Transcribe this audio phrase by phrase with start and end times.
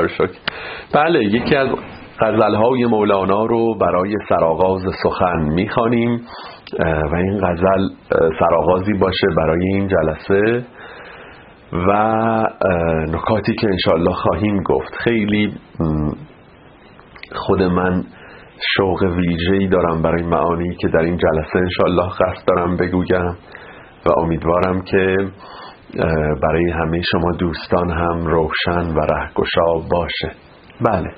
[0.00, 0.38] رو شکر.
[0.94, 1.68] بله یکی از
[2.20, 6.20] غزلهای مولانا رو برای سرآغاز سخن می‌خوانیم
[7.12, 7.88] و این غزل
[8.38, 10.64] سرآغازی باشه برای این جلسه
[11.72, 11.92] و
[13.08, 14.94] نکاتی که انشاءالله خواهیم گفت.
[15.04, 15.52] خیلی
[17.32, 18.04] خود من
[18.76, 23.36] شوق ویژه‌ای دارم برای معانی که در این جلسه انشاءالله قصد دارم بگویم
[24.06, 25.16] و امیدوارم که
[26.42, 30.36] برای همه شما دوستان هم روشن و رهگشا باشه.
[30.80, 31.10] بله.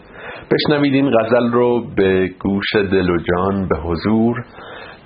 [0.51, 4.45] بشنوید این غزل رو به گوش دل و جان به حضور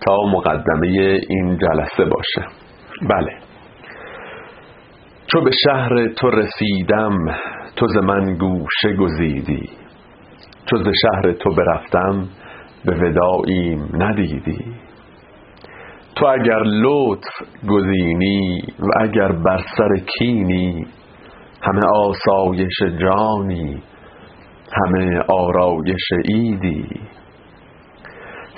[0.06, 2.48] تا مقدمه این جلسه باشه.
[3.08, 3.32] بله.
[5.26, 7.16] چو به شهر تو رسیدم
[7.76, 9.70] تو ز من گوشه گزیدی.
[10.70, 12.28] چو ز شهر تو برفتم
[12.84, 14.81] به وداعیم ندیدی.
[16.14, 17.30] تو اگر لطف
[17.68, 20.86] گزینی و اگر بر سر کینی
[21.62, 23.82] همه آسایش جانی
[24.72, 26.88] همه آرایش ایدی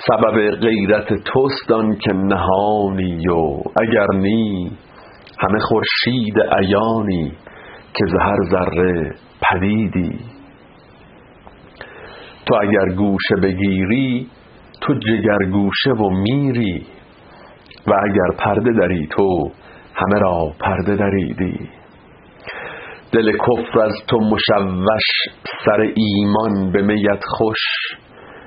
[0.08, 4.70] سبب غیرت توست که نهانی و اگر نی
[5.38, 7.32] همه خورشید عیانی
[7.94, 10.19] که زهر ذره پدیدی.
[12.47, 14.27] تو اگر گوشه بگیری
[14.80, 16.86] تو جگر گوشه و میری.
[17.86, 19.50] و اگر پرده داری تو
[19.94, 21.68] همه را پرده دریدی.
[23.12, 25.02] دل کفر از تو مشوش
[25.64, 27.58] سر ایمان به میت خوش.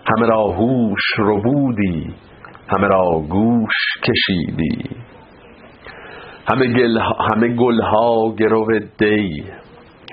[0.05, 2.13] همه را هوش ربودی
[2.69, 4.89] همه را گوش کشیدی.
[6.51, 6.99] همه, گل
[7.31, 9.43] همه گلها گرو دی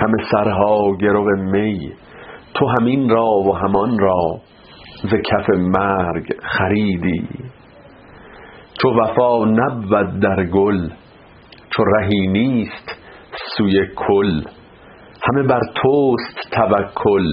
[0.00, 1.92] همه سرها گرو می.
[2.54, 4.40] تو همین را و همان را
[5.02, 7.28] ز کف مرگ خریدی.
[8.84, 10.88] چو وفا نبود در گل
[11.76, 12.90] چو رهی نیست
[13.56, 14.42] سوی کل.
[15.22, 17.26] همه بر توست توکل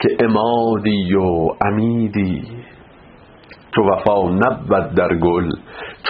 [0.00, 2.42] که امادی و امیدی
[3.74, 5.50] چو وفا نبود در گل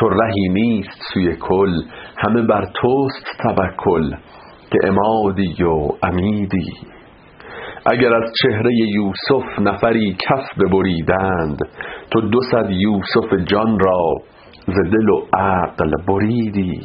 [0.00, 1.72] چو رهی نیست سوی کل.
[2.16, 4.10] همه بر توست توکل
[4.70, 6.72] که امادی و امیدی
[7.92, 11.58] اگر از چهره یوسف نفری کف ببریدند
[12.10, 14.14] تو دو صد یوسف جان را
[14.68, 16.80] ز دل و عقل بریدی.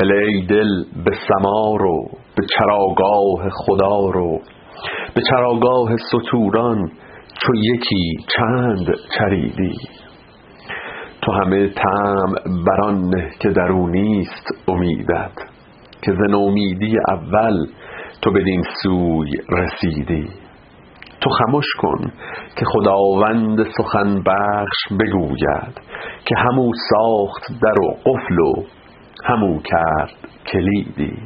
[0.00, 4.40] هله ای دل به سما رو به چراگاه خدا رو.
[5.14, 6.90] به چراگاه ستوران
[7.42, 8.86] چو یکی چند
[9.18, 9.74] چریدی.
[11.22, 12.34] تو همه تم
[12.66, 15.36] بران نه که درو نیست امیدت
[16.02, 17.66] که ز امیدی اول
[18.22, 20.41] تو بدین سوی رسیدی.
[21.22, 22.12] تو خموش کن
[22.58, 25.80] که خداوند سخن بخش بگوید
[26.24, 28.52] که همو ساخت در و قفل و
[29.24, 30.14] همو کرد
[30.46, 31.16] کلیدی.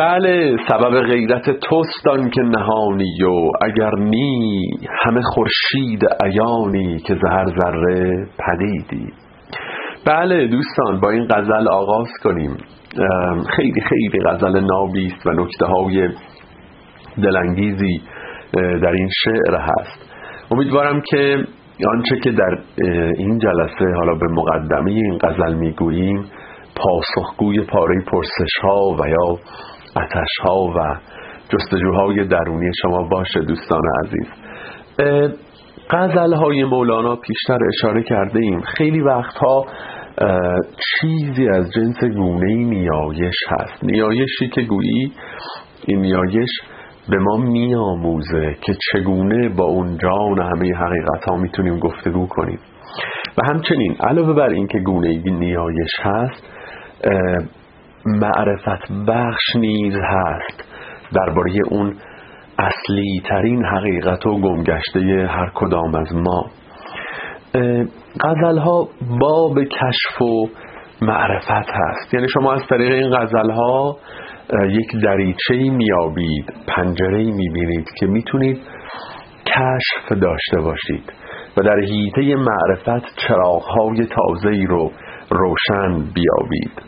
[0.00, 4.62] بله سبب غیرت توستان که نهانی و اگر نی
[5.04, 9.12] همه خورشید عیانی که زهر ذره پدیدی.
[10.06, 12.56] بله دوستان با این غزل آغاز کنیم.
[13.56, 16.08] خیلی خیلی غزل نابیست و نکته های
[17.22, 18.02] دلانگیزی
[18.54, 20.14] در این شعر هست.
[20.50, 21.44] امیدوارم که
[21.88, 22.58] آنچه که در
[23.18, 26.24] این جلسه حالا به مقدمه این غزل می‌گوییم
[26.76, 29.38] پاسخگوی پاره پرسش ها و یا
[30.02, 30.96] اتش ها و
[31.48, 34.28] جستجوهای درونی شما باشه دوستان عزیز.
[35.90, 38.60] غزل های مولانا پیشتر اشاره کرده ایم.
[38.60, 39.66] خیلی وقتها
[41.00, 43.84] چیزی از جنس گونه نیایش هست.
[43.84, 45.12] نیایشی که گویی
[45.86, 46.48] این نیایش
[47.10, 52.58] به ما میآموزه که چگونه با اون جان همه حقیقت ها می‌تونیم گفتگو کنیم.
[53.38, 56.44] و همچنین علاوه بر اینکه گونه نیایش هست
[58.06, 60.64] معرفت بخش نیز هست
[61.14, 61.94] درباره اون
[62.58, 66.46] اصلی ترین حقیقت و گمگشته هر کدام از ما.
[68.20, 68.88] غزل ها
[69.20, 70.48] باب کشف و
[71.02, 72.14] معرفت هست.
[72.14, 73.96] یعنی شما از طریق این غزل ها
[74.52, 78.60] یک دریچه میابید پنجره می‌بینید که می‌تونید
[79.46, 81.12] کشف داشته باشید
[81.56, 84.90] و در حیطه معرفت چراغهای تازه رو
[85.30, 86.82] روشن بیابید.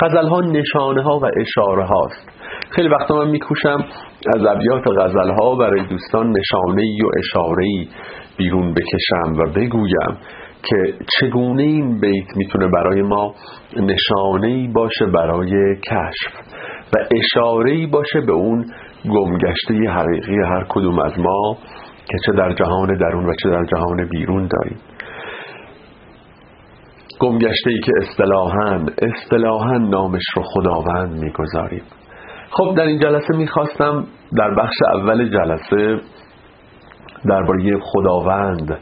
[0.00, 2.28] غزل ها نشانه ها و اشاره هاست
[2.70, 3.84] خیلی وقتا من میکوشم
[4.34, 7.66] از ابیات غزل ها برای دوستان نشانه و اشاره
[8.36, 10.18] بیرون بکشم و بگویم
[10.62, 13.34] که چگونه این بیت می‌تونه برای ما
[13.76, 16.45] نشانه باشه برای کشف.
[17.10, 18.64] اشاره باشه به اون
[19.10, 21.56] گمگشته حقیقی هر کدوم از ما
[22.06, 24.78] که چه در جهان درون و چه در جهان بیرون داریم.
[27.20, 31.82] گمگشته ای که اصطلاحا اصطلاحا نامش رو خداوند می‌گذاریم.
[32.50, 34.06] خب در این جلسه می‌خواستم
[34.38, 36.00] در بخش اول جلسه
[37.28, 38.78] درباره خداوند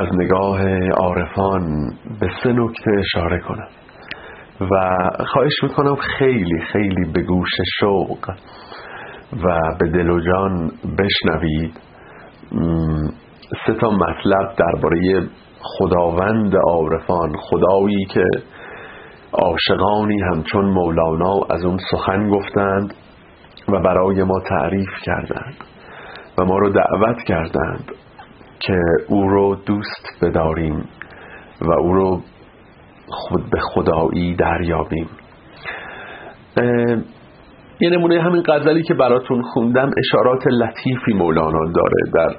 [0.00, 1.90] از نگاه عارفان
[2.20, 3.68] به سه نکته اشاره کنم.
[4.60, 4.98] و
[5.32, 7.50] خواهش می‌کنم خیلی خیلی به گوش
[7.80, 8.30] شوق
[9.44, 11.80] و به دل و جان بشنوید.
[13.66, 15.28] سه تا مطلب درباره
[15.62, 18.24] خداوند عارفان خدایی که
[19.32, 22.94] عاشقانی همچون مولانا از اون سخن گفتند
[23.68, 25.56] و برای ما تعریف کردند
[26.38, 27.92] و ما رو دعوت کردند
[28.60, 30.84] که او رو دوست بداریم
[31.60, 32.20] و او رو
[33.08, 35.08] خود به خدایی دریابیم.
[37.80, 42.36] یه نمونه همین غزلی که براتون خوندم اشارات لطیفی مولانا داره در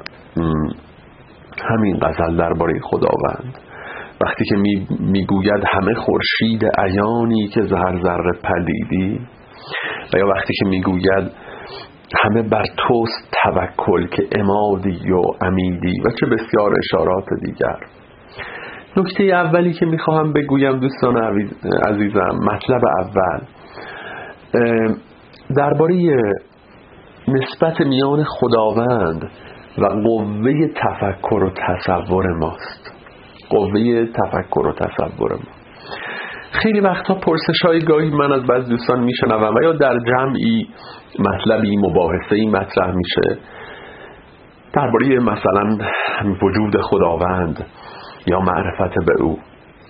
[1.69, 3.57] همین غزل درباره خداوند.
[4.21, 4.55] وقتی که
[4.99, 9.19] می‌گوید همه خورشید عیانی که زهر ذره پلیدی
[10.13, 11.31] و یا وقتی که می‌گوید
[12.23, 17.96] همه بر توست توکل که امادی و امیدی و چه بسیار اشارات دیگر.
[18.97, 21.17] نکته اولی که می‌خواهم بگویم دوستان
[21.87, 23.39] عزیزم مطلب اول.
[25.57, 25.95] درباره
[27.27, 29.31] نسبت میان خداوند
[29.77, 32.91] و قوه تفکر و تصور ماست.
[33.49, 35.51] قوه تفکر و تصور ما.
[36.51, 40.67] خیلی وقتا پرسش های گاهی من از بعض دوستان میشنوم و یا در جمعی
[41.19, 43.41] مطلبی مباحثه ای مطرح میشه.
[44.73, 45.77] درباره مثلا
[46.41, 47.65] وجود خداوند.
[48.27, 49.39] یا معرفت به او.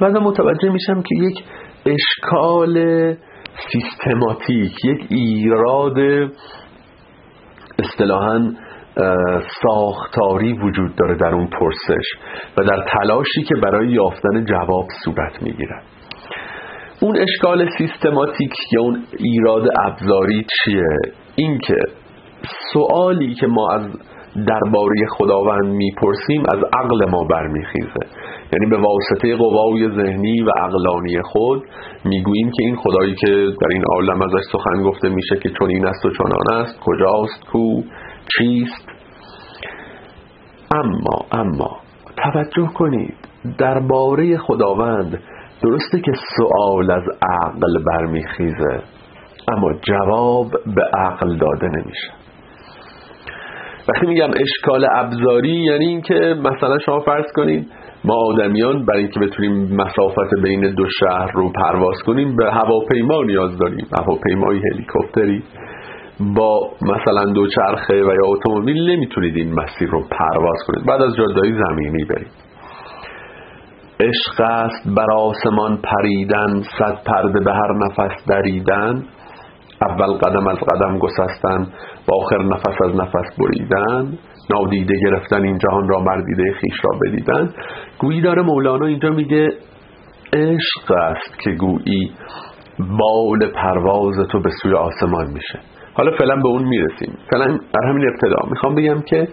[0.02, 1.44] و متوجه میشم که یک
[1.86, 2.76] اشکال
[3.72, 5.98] سیستماتیک یک ایراد
[7.80, 8.52] اصطلاحا
[9.64, 12.06] ساختاری وجود داره در اون پرسش
[12.58, 15.84] و در تلاشی که برای یافتن جواب صورت می‌گیرد.
[17.02, 20.98] اون اشکال سیستماتیک یا اون ایراد ابزاری چیه؟
[21.36, 21.76] اینکه
[22.74, 23.82] سوالی که ما از
[24.48, 28.27] درباره خداوند می‌پرسیم از عقل ما برمیخیزه.
[28.54, 31.64] یعنی به واسطه قوای ذهنی و عقلانی خود
[32.06, 33.28] می‌گوییم که این خدایی که
[33.62, 37.46] در این عالم ازش سخن گفته میشه که چون این است و چنان است کجاست
[37.52, 37.82] کو
[38.38, 38.88] چیست؟
[40.76, 41.78] اما اما
[42.18, 43.16] توجه کنید
[43.58, 45.22] درباره خداوند
[45.64, 48.82] درسته که سوال از عقل برمیخیزه
[49.48, 52.12] اما جواب به عقل داده نمیشه.
[53.90, 57.68] وقتی میگم اشکال ابزاری یعنی اینکه مثلا شما فرض کنید
[58.08, 63.58] ما آدمیان برای اینکه بتونیم مسافت بین دو شهر رو پرواز کنیم به هواپیما نیاز
[63.58, 63.88] داریم.
[64.00, 65.44] هواپیمای هلیکوپتری.
[66.36, 70.86] با مثلا دو چرخه و یا اتومبیل نمی‌تونید این مسیر رو پرواز کنید.
[70.86, 72.48] بعد از جادههای زمینی برید
[74.00, 79.04] عشق است بر آسمان پریدن صد پرده به هر نفس دریدن.
[79.82, 81.68] اول قدم از قدم گسستن
[82.08, 84.18] و آخر نفس از نفس بریدن.
[84.54, 87.54] نادیده گرفتن این جهان را مردیده خیش را بدیدن.
[88.00, 89.48] گویی داره مولانا اینجا میگه
[90.34, 92.12] عشق است که گویی
[92.80, 95.60] بال پرواز تو به سوی آسمان میشه.
[95.94, 97.18] حالا فعلا به اون می‌رسیم.
[97.32, 99.28] فعلا در همین ابتدا می‌خوام بگم که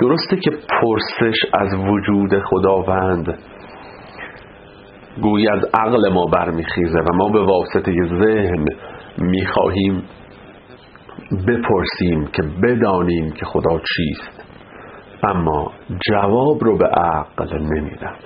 [0.00, 3.38] درسته که پرسش از وجود خداوند
[5.22, 7.92] گویی از عقل ما برمیخیزه و ما به واسطه
[8.24, 8.64] ذهن
[9.18, 10.02] می‌خواهیم
[11.48, 14.45] بپرسیم که بدانیم که خدا چیست.
[15.22, 15.72] اما
[16.10, 18.16] جواب رو به عقل نمیدن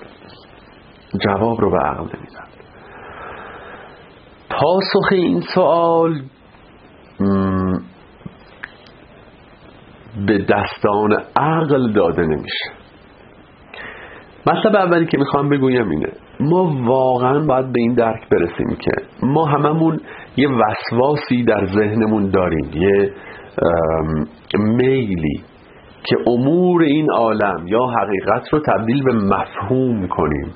[1.24, 2.44] جواب رو به عقل نمیدن
[4.50, 6.22] پاسخ این سوال
[10.26, 12.70] به دستان عقل داده نمیشه.
[14.46, 18.92] مطلب اولی که می‌خوام بگویم اینه ما واقعا باید به این درک برسیم که
[19.22, 20.00] ما هممون
[20.36, 23.12] یه وسواسی در ذهنمون داریم یه
[24.58, 25.42] میلی
[26.04, 30.54] که امور این عالم یا حقیقت رو تبدیل به مفهوم کنیم.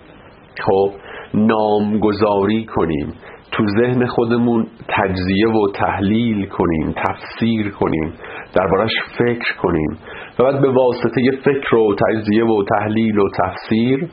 [0.67, 0.91] خب
[1.35, 3.13] نامگذاری کنیم.
[3.53, 8.13] تو ذهن خودمون تجزیه و تحلیل کنیم تفسیر کنیم
[8.55, 9.99] دربارش فکر کنیم.
[10.39, 14.09] و بعد به واسطه فکر و تجزیه و تحلیل و تفسیر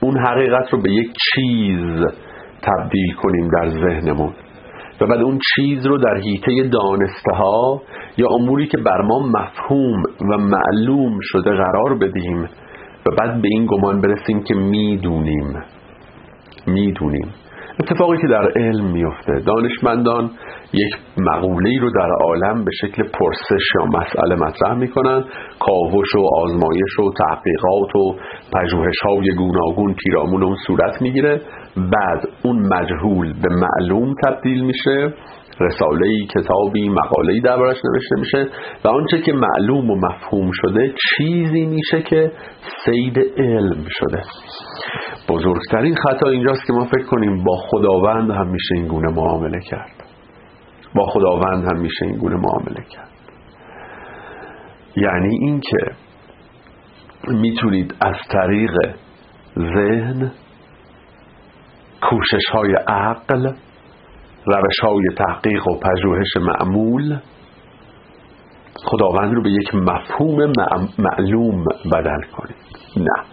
[0.00, 2.04] اون حقیقت رو به یک چیز
[2.62, 4.32] تبدیل کنیم در ذهنمون.
[5.00, 7.82] و بعد اون چیز رو در حیطه دانسته ها
[8.16, 12.42] یا اموری که بر ما مفهوم و معلوم شده قرار بدیم
[13.06, 15.62] و بعد به این گمان برسیم که می‌دونیم.
[16.66, 17.28] می‌دونیم.
[17.80, 20.30] اتفاقی که در علم میفته دانشمندان
[20.72, 25.24] یک مقوله رو در عالم به شکل پرسش یا مسئله مطرح می‌کنن.
[25.60, 28.16] کاوش و آزمایش و تحقیقات و
[28.54, 31.40] پژوهش های گوناگون پیرامون اون صورت می‌گیره.
[31.76, 35.14] بعد اون مجهول به معلوم تبدیل میشه
[35.60, 38.48] رساله کتابی مقاله‌ای دربارش نوشته میشه
[38.84, 42.32] و آنچه که معلوم و مفهوم شده چیزی میشه که
[42.84, 44.22] سید علم شده.
[45.28, 50.04] بزرگترین خطا اینجاست که ما فکر کنیم با خداوند هم میشه این گونه معامله کرد.
[50.94, 53.08] با خداوند هم میشه این گونه معامله کرد.
[54.96, 55.78] یعنی اینکه
[57.28, 58.72] می‌تونید از طریق
[59.56, 60.32] ذهن
[62.00, 63.52] کوشش های عقل
[64.46, 67.18] روش های تحقیق و پژوهش معمول.
[68.84, 70.52] خداوند رو به یک مفهوم
[70.98, 72.56] معلوم بدل کنید.
[72.96, 73.24] نه.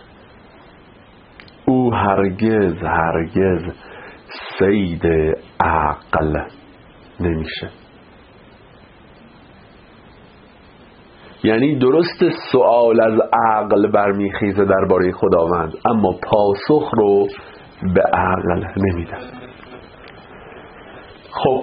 [1.65, 3.73] او هرگز هرگز
[4.59, 5.05] سید
[5.59, 6.39] عقل
[7.19, 7.69] نمیشه.
[11.43, 17.27] یعنی درست سوال از عقل برمیخیزه درباره خداوند اما پاسخ رو
[17.81, 19.45] به عقل نمیدن.
[21.31, 21.61] خب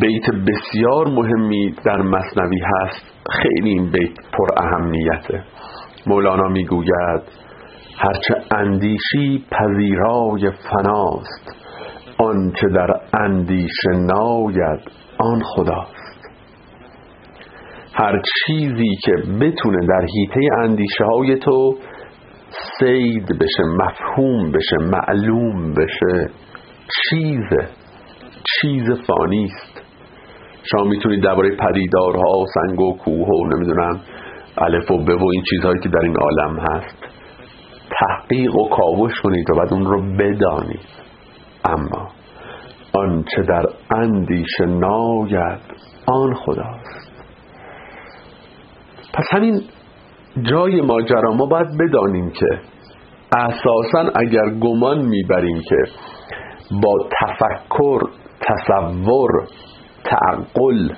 [0.00, 3.12] بیت بسیار مهمی در مصنوی هست.
[3.30, 5.44] خیلی این بیت پر اهمیته.
[6.06, 7.22] مولانا می‌گوید
[7.98, 11.56] هرچه اندیشی پذیرای فناست
[12.18, 12.90] آنچه در
[13.20, 14.80] اندیشه ناید
[15.18, 16.02] آن خداست.
[17.94, 21.76] هر چیزی که بتونه در حیطه اندیشه های تو
[22.80, 26.30] سید بشه مفهوم بشه معلوم بشه.
[27.10, 27.68] چیز
[28.60, 29.82] چیز فانی است.
[30.70, 34.00] شما می‌تونید درباره پدیدارها سنگ و کوه و نمی‌دونم
[34.58, 36.96] الف و به و این چیزهایی که در این عالم هست
[38.00, 40.88] تحقیق و کاوش کنید و بعد اون رو بدانید.
[41.64, 42.08] اما
[42.94, 43.62] آنچه در
[43.96, 45.60] اندیش ناید
[46.06, 47.12] آن خداست.
[49.14, 49.60] پس همین
[50.40, 52.46] جای ماجرا ما باید بدانیم که
[53.36, 55.76] اساسا اگر گمان می‌بریم که
[56.82, 58.00] با تفکر
[58.40, 59.30] تصور
[60.04, 60.88] تعقل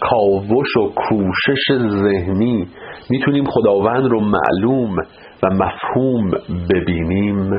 [0.00, 2.68] کاوش و کوشش ذهنی
[3.10, 4.96] می‌تونیم خداوند رو معلوم
[5.42, 6.30] و مفهوم
[6.70, 7.50] ببینیم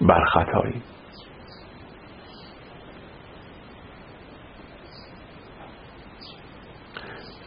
[0.00, 0.82] برخطاییم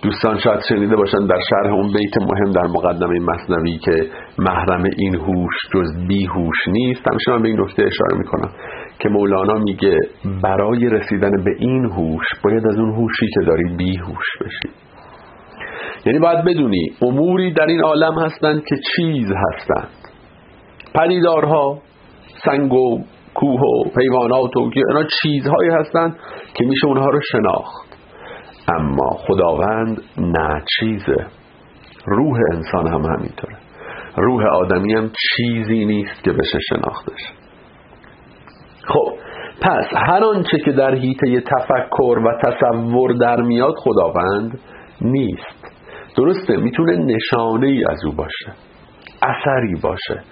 [0.03, 5.15] دوستان شاید شنیده باشن در شرح اون بیت مهم در مقدمه مصنوی که محرم این
[5.15, 7.07] هوش جز بی هوش نیست.
[7.07, 8.51] همیشه من به این نکته اشاره می‌کنم
[8.99, 9.97] که مولانا میگه
[10.43, 14.73] برای رسیدن به این هوش باید از اون هوشی که داری بی هوش بشی.
[16.05, 19.89] یعنی باید بدونی اموری در این عالم هستند که چیز هستند.
[20.95, 21.77] پدیدارها
[22.45, 23.03] سنگ و
[23.33, 26.15] کوه و حیوانات و اینا چیزهایی هستند
[26.53, 27.90] که میشه اونها رو شناخت.
[28.79, 31.27] اما خداوند نه چیزه.
[32.05, 33.57] روح انسان هم همینطوره.
[34.17, 37.21] روح آدمی هم چیزی نیست که بشه شناختش.
[38.83, 39.13] خب
[39.61, 44.59] پس هر آنچه که در حیطه تفکر و تصور در میاد خداوند
[45.01, 45.71] نیست.
[46.17, 48.53] درسته می‌تونه نشانه ای از او باشه
[49.21, 50.23] اثری باشه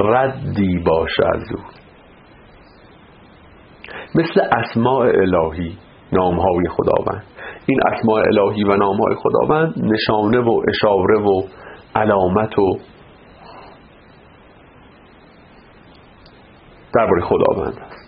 [0.00, 1.62] ردی باشه از او.
[4.14, 5.78] مثل اسماع الهی
[6.12, 7.24] نامهای خداوند.
[7.66, 11.42] این اسماع الهی و نامهای خداوند نشانه و اشاره و
[11.94, 12.78] علامت و
[16.94, 18.02] درباره خداوند است.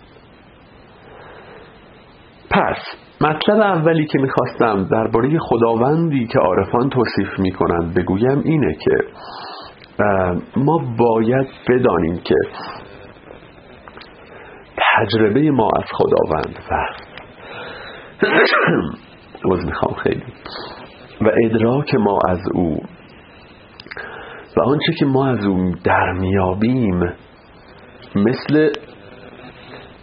[2.49, 2.77] پس
[3.21, 8.95] مطلب اولی که می‌خواستم درباره خداوندی که عارفان توصیف می‌کنند بگویم اینه که
[10.57, 12.35] ما باید بدانیم که
[14.95, 16.75] تجربه ما از خداوند و
[19.45, 20.23] عوض می‌خوام خیلی.
[21.21, 22.83] و ادراک ما از او.
[24.57, 26.99] و آنچه که ما از او در میابیم
[28.15, 28.69] مثل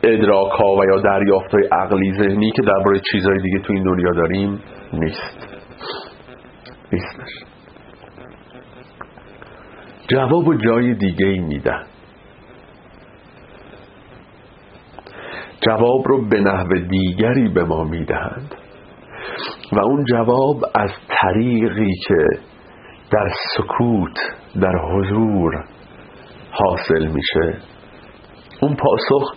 [0.02, 4.12] ادراک ها و یا دریافت های عقلی ذهنی که درباره چیزهای دیگه تو این دنیا
[4.12, 4.60] داریم
[4.92, 5.48] نیست.
[6.92, 7.44] نیستش.
[10.08, 11.82] جواب و جای دیگه ای میدن.
[15.60, 18.54] جواب رو به نحو دیگری به ما می‌دهند.
[19.72, 22.26] و اون جواب از طریقی که
[23.12, 24.16] در سکوت
[24.60, 25.64] در حضور
[26.50, 27.58] حاصل میشه
[28.62, 29.34] اون پاسخ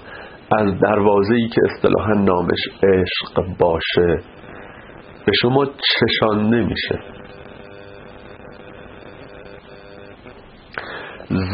[0.52, 4.24] از دروازه‌ای که اصطلاحا نامش عشق باشه
[5.26, 7.00] به شما چشان نمیشه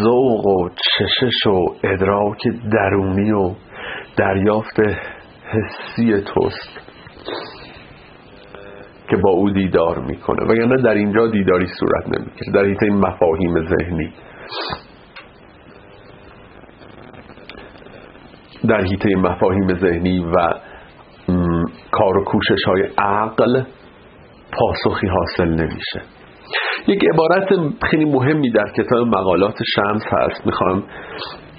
[0.03, 2.37] ذوق و چشش و ادراک
[2.71, 3.55] درونی و
[4.17, 4.79] دریافت
[5.43, 6.81] حسی توست.
[9.11, 10.43] که با او دیدار می‌کنه.
[10.43, 12.51] وگرنه در اینجا دیداری صورت نمی‌گیره.
[12.53, 14.13] در حیطه مفاهیم ذهنی.
[18.67, 20.53] در حیطه مفاهیم ذهنی و
[21.91, 23.63] کار و کوشش های عقل
[24.53, 26.01] پاسخی حاصل نمیشه.
[26.87, 27.49] یک عبارت
[27.89, 30.45] خیلی مهمی در کتاب مقالات شمس هست.
[30.45, 30.83] می‌خوام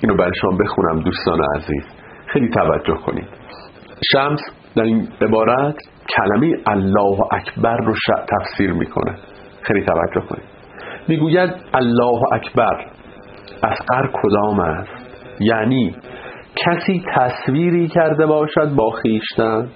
[0.03, 1.85] اینو برای شما بخونم دوستان عزیز.
[2.27, 3.29] خیلی توجه کنید.
[4.13, 4.41] شمس
[4.77, 5.77] در این عبارت
[6.17, 9.15] کلمه الله اکبر رو تفسیر می‌کنه.
[9.63, 10.49] خیلی توجه کنید.
[11.09, 12.87] می‌گوید الله اکبر.
[13.63, 14.91] اسقر کدام است؟
[15.41, 15.97] یعنی
[16.57, 19.69] کسی تصویری کرده باشد با خیشتن؟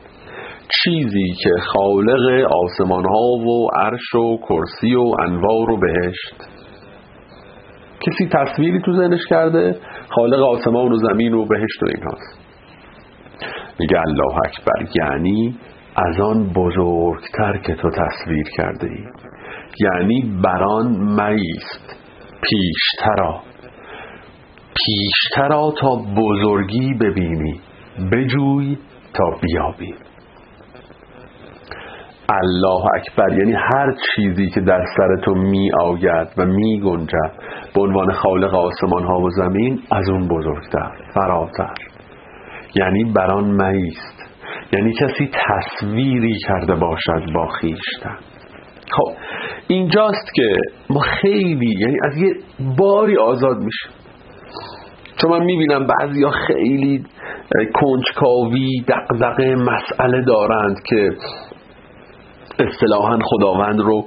[0.85, 6.35] چیزی که خالق آسمان ها و عرش و کرسی و انوار و بهشت.
[8.00, 9.76] کسی تصویری تو ذهنش کرده؟
[10.09, 12.46] خالق آسمان و زمین و بهشت و اینهاست.
[13.78, 15.59] میگه الله اکبر یعنی
[15.97, 19.04] از آن بزرگتر که تو تصویر کرده ای.
[19.80, 21.97] یعنی بران میست
[22.42, 23.40] پیشترا.
[24.75, 27.61] پیشترا تا بزرگی ببینی
[28.12, 28.78] بجوی
[29.14, 29.95] تا بیابی.
[32.28, 37.33] الله اکبر یعنی هر چیزی که در سر تو می آید و می گنجد
[37.75, 41.96] به عنوان خالق آسمان ها و زمین از اون بزرگتر فراتر.
[42.78, 44.16] یعنی بران میست.
[44.73, 48.16] یعنی کسی تصویری کرده باشد با خیشتن
[48.90, 49.12] خب
[49.68, 50.56] اینجاست که
[50.90, 52.35] ما خیلی یعنی از یه
[52.78, 53.88] باری آزاد میشه
[55.23, 57.04] چون من می‌بینم بعضی ها خیلی
[57.75, 61.11] کنجکاوی دقدقه مسئله دارند که
[62.59, 64.04] اصطلاحا خداوند رو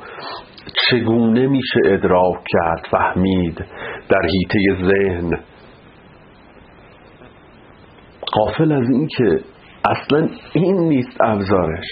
[0.89, 3.65] چگونه میشه ادراک کرد فهمید
[4.09, 5.39] در حیطه ذهن.
[8.33, 9.39] قافل از این که
[9.89, 11.85] اصلا این نیست ابزارش.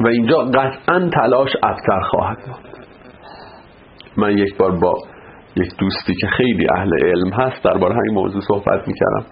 [0.00, 2.70] و اینجا قطعا تلاش ابتر خواهد بود.
[4.16, 4.92] من یک بار با
[5.56, 9.24] یک دوستی که خیلی اهل علم هست درباره همین موضوع صحبت می‌کردم.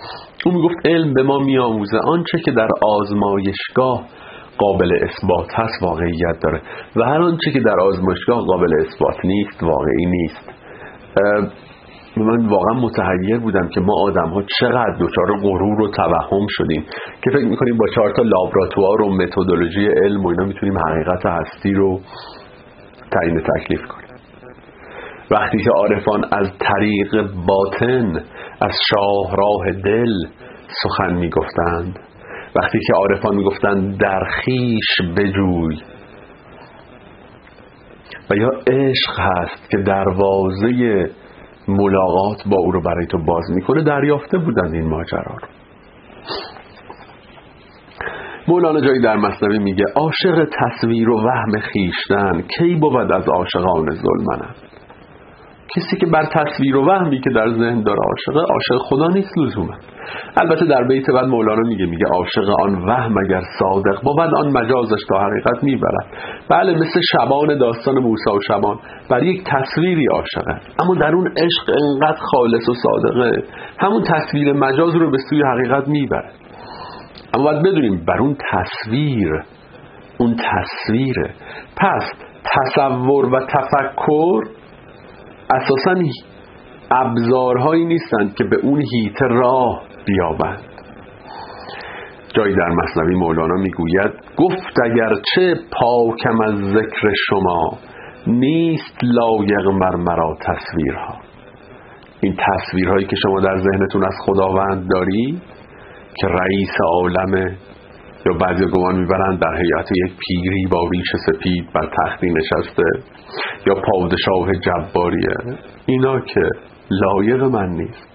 [0.47, 4.05] او می‌گفت علم به ما میآموزه آنچه که در آزمایشگاه
[4.59, 6.63] قابل اثبات هست واقعیت داره
[6.97, 10.53] و هر آنچه که در آزمایشگاه قابل اثبات نیست واقعی نیست.
[12.17, 16.85] من واقعا متحیر بودم که ما آدم ها چقدر دچار غرور و توهم شدیم
[17.23, 21.73] که فکر می‌کنیم با چهار تا لابراتوار و متدولوژی علم و اینا می‌تونیم حقیقت هستی
[21.73, 22.01] رو
[23.11, 24.09] تعیین تکلیف کنیم.
[25.31, 28.23] وقتی که عارفان از طریق باطن
[28.61, 30.13] از شاهراه دل
[30.83, 31.99] سخن می‌گفتند
[32.57, 35.77] وقتی که عارفان می‌گفتند در خیش بجوی
[38.31, 41.11] و یا عشق هست که دروازه
[41.69, 43.83] ملاقات با او رو برای تو باز می‌کنه.
[43.83, 45.49] دریافته بودند این ماجرا رو.
[48.49, 54.55] مولانا جایی در مصنوی میگه عاشق تصویر و وهم خیشتن کی بود از عاشقان ظلمنم؟
[55.77, 59.75] کسی که بر تصویر و وهمی که در ذهن داره عاشقه عاشق خدا نیست لزوما.
[60.41, 65.01] البته در بیت بعد مولانا میگه میگه عاشق آن وهم اگر صادق بود آن مجازش
[65.09, 66.07] تا حقیقت می‌برد.
[66.51, 68.79] بله مثل شبان داستان موسی و شبان
[69.11, 70.61] بر یک تصویری عاشقه.
[70.83, 73.43] اما در اون عشق انقدر خالص و صادقه
[73.79, 76.31] همون تصویر مجاز رو به سوی حقیقت می‌بره.
[77.35, 79.43] اما باید بدونیم بر اون تصویر
[80.19, 81.31] اون تصویره.
[81.77, 82.13] پس
[82.45, 84.58] تصور و تفکر
[85.51, 85.95] اساسا
[86.91, 90.65] ابزارهایی نیستند که به اون هیت راه بیابند.
[92.35, 97.79] جایی در مصنوی مولانا می‌گوید گفت اگرچه پاکم از ذکر شما
[98.27, 101.15] نیست لایق بر مرا تصویرها.
[102.21, 105.41] این تصویرهایی که شما در ذهنتون از خداوند داری
[106.15, 107.57] که رئیس عالمه
[108.27, 112.85] یا بعضی گمان می‌برند در هیئت یک پیری با ریش سپید بر تختی نشسته
[113.67, 115.59] یا پادشاه جباریه.
[115.87, 116.41] اینا که
[116.91, 118.09] لایق من نیست.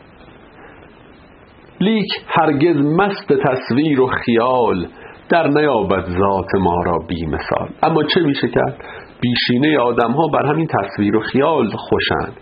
[1.82, 4.88] لیک هرگز مست تصویر و خیال
[5.30, 7.70] در نیابد ذات ما را بی مثال.
[7.84, 8.84] اما چه میشه کرد؟
[9.22, 12.34] بیشینه آدم ها بر همین تصویر و خیال خوشند.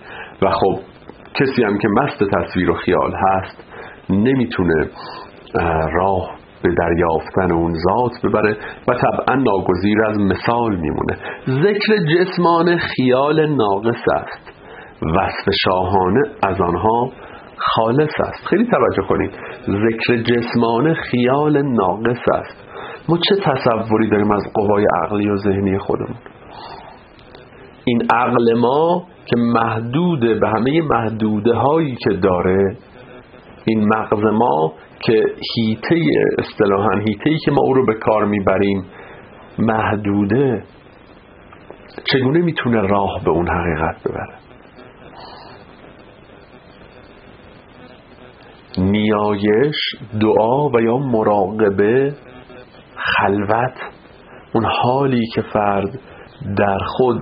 [0.42, 0.80] و خب
[1.34, 3.64] کسی هم که مست تصویر و خیال هست
[4.10, 4.90] نمی‌تونه
[5.94, 11.18] راه به دریافتن اون ذات ببره و طبعا ناگزیر از مثال میمونه.
[11.48, 14.52] ذکر جسمان خیال ناقص است.
[15.02, 17.10] وصف شاهانه از آنها
[17.58, 18.48] خالص است.
[18.50, 19.32] خیلی توجه کنید.
[19.68, 22.72] ذکر جسمان خیال ناقص است.
[23.10, 26.16] ما چه تصوری داریم از قوای عقلی و ذهنی خودمون؟
[27.86, 32.78] این عقل ما که محدود به همه محدوده هایی که داره
[33.66, 35.24] این مغز ما که
[35.56, 35.96] هیته
[36.40, 38.84] اصطلاحا هیته ای که ما او رو به کار می‌بریم
[39.60, 40.64] محدوده.
[42.04, 44.42] چگونه می‌تونه راه به اون حقیقت ببره؟
[48.78, 49.76] نیایش
[50.22, 52.14] دعا و یا مراقبه
[52.96, 53.74] خلوت.
[54.54, 56.00] اون حالی که فرد
[56.58, 57.20] در خود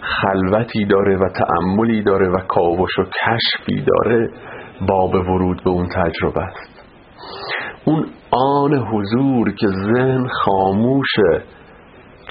[0.00, 4.30] خلوتی داره و تأملی داره و کاوش و کشفی داره
[4.88, 6.67] باب ورود به اون تجربه است.
[7.84, 11.42] اون آن حضور که ذهن خاموشه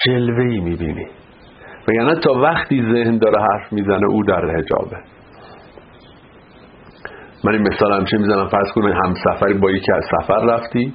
[0.06, 1.06] جلوهی می‌بینی.
[1.88, 4.98] و یعنی تا وقتی ذهن داره حرف می‌زنه او در حجابه.
[7.44, 10.94] من این مثال همچه می‌زنم؟ فرض کنید همسفری با یکی از سفر رفتی.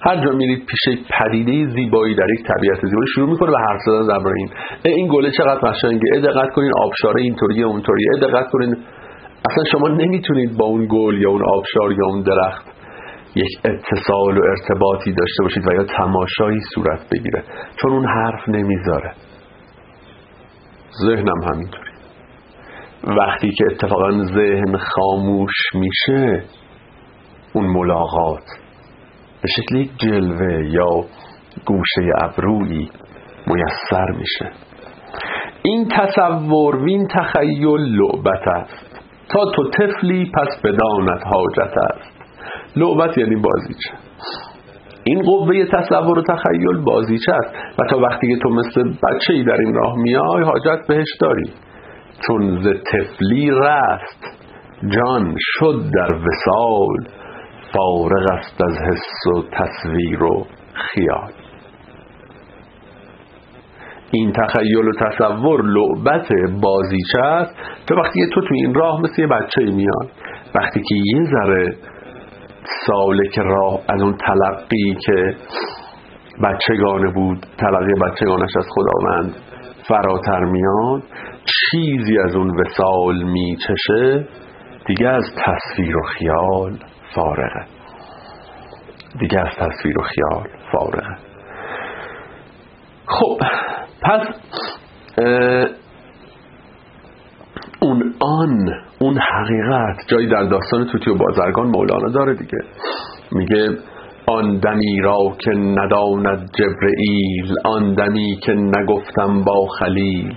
[0.00, 4.06] هر جا میرید پیش پدیده زیبایی در یک طبیعت زیبایی شروع می‌کنه به حرف زدن
[4.06, 4.50] درباره این.
[4.84, 8.06] این گله چقدر قشنگه؟ ای دقت کنین آبشاره اینطوریه اونطوریه.
[8.14, 8.76] ای دقت کنین.
[9.50, 12.75] اصلا شما نمی‌تونید با اون گل یا اون آبشار یا اون درخت
[13.36, 17.44] یک اتصال و ارتباطی داشته باشید و یا تماشایی صورت بگیره.
[17.76, 19.12] چون اون حرف نمی‌ذاره.
[21.06, 21.90] ذهنم همینطوری.
[23.04, 26.42] وقتی که اتفاقا ذهن خاموش میشه
[27.52, 28.44] اون ملاقات
[29.42, 31.04] به شکل یک جلوه یا
[31.66, 32.90] گوشه ابرویی
[33.46, 34.52] میسر میشه.
[35.62, 39.00] این تصور و این تخیل لعبت است.
[39.28, 42.15] تا تو تفلی پس بدانت حاجت است.
[42.76, 43.90] لعبت یعنی بازیچه.
[45.04, 47.54] این قوه تصور و تخیل بازیچه است.
[47.78, 51.50] و تا وقتی که تو مثل بچه ای در این راه میای حاجت بهش داری.
[52.26, 54.46] چون ز تفلی رست
[54.96, 57.06] جان شد در وسال
[57.72, 61.32] فارغ است از حس و تصویر و خیال.
[64.10, 66.28] این تخیل و تصور لعبت
[66.62, 67.56] بازیچه است.
[67.86, 70.10] تا وقتی تو تو این راه مثل یه بچه میاد
[70.54, 71.76] وقتی که یه ذره
[72.86, 75.36] سالک راه از اون تلقی که
[76.42, 79.34] بچگانه بود تلقی بچگانش از خداوند
[79.88, 81.02] فراتر میاد
[81.44, 84.28] چیزی از اون وسال میچشه
[84.86, 86.78] دیگه از تصویر و خیال
[87.14, 87.66] فارغه.
[89.18, 91.16] دیگه از تصویر و خیال فارغه.
[93.06, 93.38] خب
[94.02, 94.26] پس
[97.80, 99.96] اون آن اون حقیقت.
[100.08, 102.58] جایی در داستان توتی و بازرگان مولانا داره دیگه.
[103.32, 103.78] میگه
[104.26, 110.34] آن دمی را که نداند جبرئیل آن دمی که نگفتم با خلیل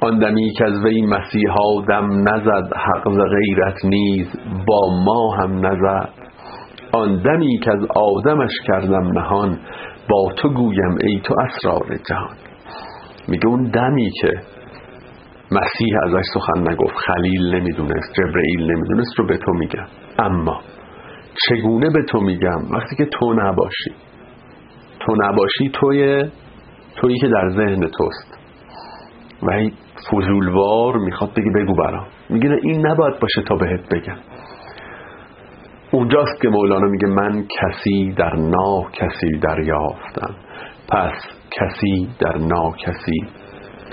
[0.00, 4.26] آن دمی که از وی مسیحا دم نزد حق غیرت نیز
[4.66, 6.08] با ما هم نزد.
[6.92, 9.58] آن دمی که از آدمش کردم نهان
[10.10, 12.36] با تو گویم ای تو اسرار جهان.
[13.28, 14.30] میگه اون دمی که
[15.52, 16.94] مسیح ازش سخن نگفت.
[16.96, 19.86] خلیل نمی‌دونست جبرئیل نمی‌دونست رو به تو میگم.
[20.18, 20.60] اما
[21.48, 23.94] چگونه به تو میگم؟ وقتی که تو نباشی.
[25.00, 26.30] تو نباشی توی
[26.96, 28.38] تویی که در ذهن توست.
[29.42, 29.72] و این
[30.10, 32.06] فضولوار می‌خواد بگی بگو برام.
[32.30, 34.18] میگه این نباید باشه تا بهت بگم.
[35.92, 40.34] اونجاست که مولانا میگه من کسی در نا کسی دریافتم.
[40.88, 41.14] پس
[41.50, 43.20] کسی در نا کسی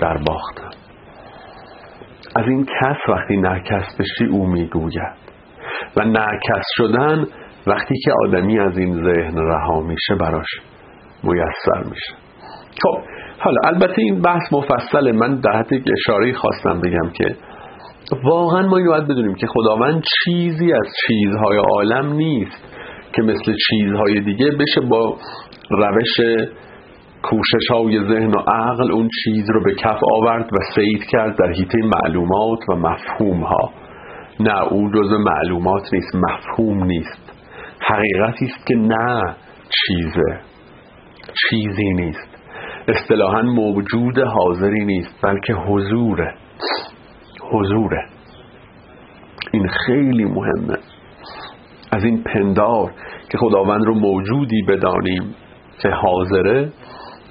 [0.00, 0.79] در باختم
[2.36, 5.30] از این کس وقتی نکس بشی او می‌گوید.
[5.96, 7.26] و نکس شدن
[7.66, 10.48] وقتی که آدمی از این ذهن رها میشه براش
[11.22, 12.14] میسر میشه.
[12.82, 12.98] خب
[13.38, 17.36] حالا البته این بحث مفصله من در حد اشاره خواستم بگم که
[18.24, 22.64] واقعا ما اینو بدونیم که خداوند چیزی از چیزهای عالم نیست
[23.12, 25.16] که مثل چیزهای دیگه بشه با
[25.70, 26.46] روش
[27.22, 31.52] کوشش های ذهن و عقل اون چیز رو به کف آورد و سید کرد در
[31.52, 33.70] حیطه معلومات و مفهوم ها
[34.40, 37.32] نه او جز معلومات نیست مفهوم نیست.
[37.80, 39.36] حقیقتی است که نه
[39.68, 40.40] چیزه.
[41.48, 42.28] چیزی نیست.
[42.88, 46.34] اصطلاحا موجود حاضری نیست بلکه حضوره.
[47.52, 48.06] حضوره.
[49.52, 50.78] این خیلی مهمه.
[51.92, 52.92] از این پندار
[53.30, 55.34] که خداوند رو موجودی بدانیم
[55.82, 56.72] که حاضره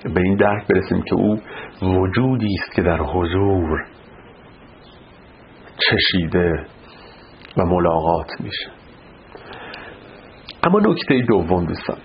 [0.04, 1.40] به این درک برسیم که او
[1.82, 3.86] وجودی است که در حضور
[5.78, 6.66] چشیده
[7.58, 8.70] و ملاقات میشه.
[10.64, 11.98] اما نکته دوم دوستان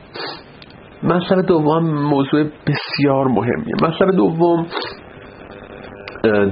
[1.03, 3.75] مسئله دوم موضوع بسیار مهمیه.
[3.83, 4.67] مسئله دوم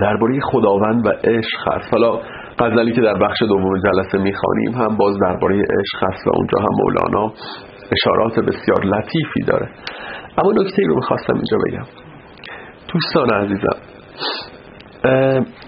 [0.01, 1.93] درباره خداوند و عشق هست.
[1.93, 2.21] حالا
[2.59, 6.69] غزلی که در بخش دوم جلسه می‌خوانیم هم باز درباره عشق هست و اونجا هم
[6.79, 7.33] مولانا
[7.93, 9.69] اشارات بسیار لطیفی داره.
[10.39, 11.87] اما نکته ای رو می‌خواستم اینجا بگم.
[12.89, 13.77] دوستان عزیزم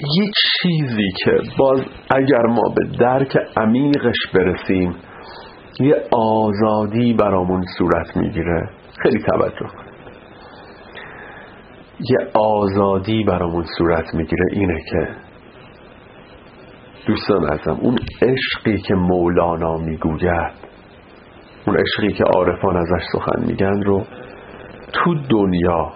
[0.00, 4.94] یک چیزی که باز اگر ما به درک عمیقش برسیم
[5.80, 8.70] یه آزادی برامون صورت می‌گیره.
[9.02, 9.84] خیلی توجه کن
[12.00, 15.08] یه آزادی برامون صورت می‌گیره اینه که
[17.06, 20.52] دوستان ازم اون عشقی که مولانا می‌گوید
[21.66, 24.04] اون عشقی که عارفان ازش سخن میگن رو
[24.94, 25.92] تو دنیا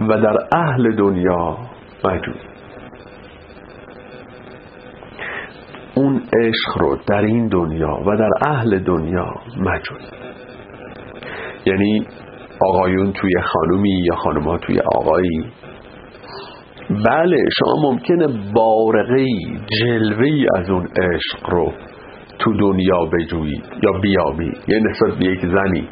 [0.00, 1.58] و در اهل دنیا
[2.04, 2.40] موجود
[5.94, 10.00] اون عشق رو در این دنیا و در اهل دنیا موجود
[11.66, 12.06] یعنی
[12.60, 15.44] آقایون توی خانومی یا خانوما توی آقایی.
[16.90, 21.72] بله شما ممکنه بارقی جلوی از اون عشق رو
[22.38, 24.58] تو دنیا بجویید یا بیابید.
[24.68, 25.88] یه نسبت به یک زنی.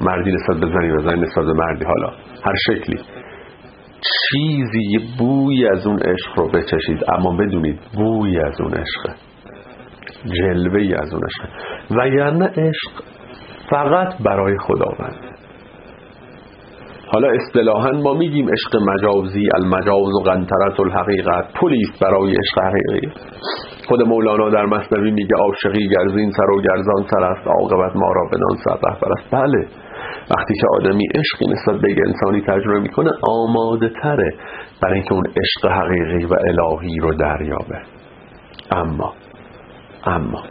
[0.00, 2.12] مردی نسبت به زنی و زنی نسبت به مردی حالا
[2.44, 2.98] هر شکلی.
[4.00, 9.10] چیزی بوی از اون عشق رو بچشید اما بدونید بوی از اون عشق
[10.24, 11.48] جلوه از اون عشق.
[11.90, 12.90] وگرنه عشق
[13.70, 15.36] فقط برای خداوند.
[17.12, 23.12] حالا اصطلاحا ما میگیم عشق مجازی المجاز و قنطرت الحقیقت پلیس برای عشق حقیقی.
[23.88, 28.24] خود مولانا در مصنوی میگه عاشقی گرزین سر و گرزان سر است عاقبت ما را
[28.32, 29.30] بدان سر رهبر است.
[29.30, 29.85] بله.
[30.30, 34.34] وقتی که آدمی عشقی نسبت به انسانی تجربه می‌کنه آماده تره
[34.82, 37.82] برای اینکه اون عشق حقیقی و الهی رو دریابه.
[38.70, 39.12] اما
[40.04, 40.42] اما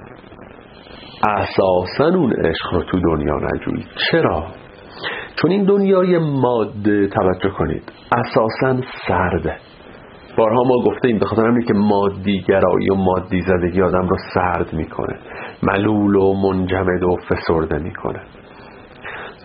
[1.29, 3.87] اساسا اون عشق رو تو دنیا نجویید.
[4.11, 4.43] چرا؟
[5.41, 9.55] چون این دنیای ماده توجه کنید اساسا سرده.
[10.37, 14.73] بارها ما گفته این به خاطر همینه که مادیگرایی و مادی زدگی آدم رو سرد
[14.73, 15.19] می‌کنه
[15.63, 18.21] ملول و منجمد و فسرده می‌کنه.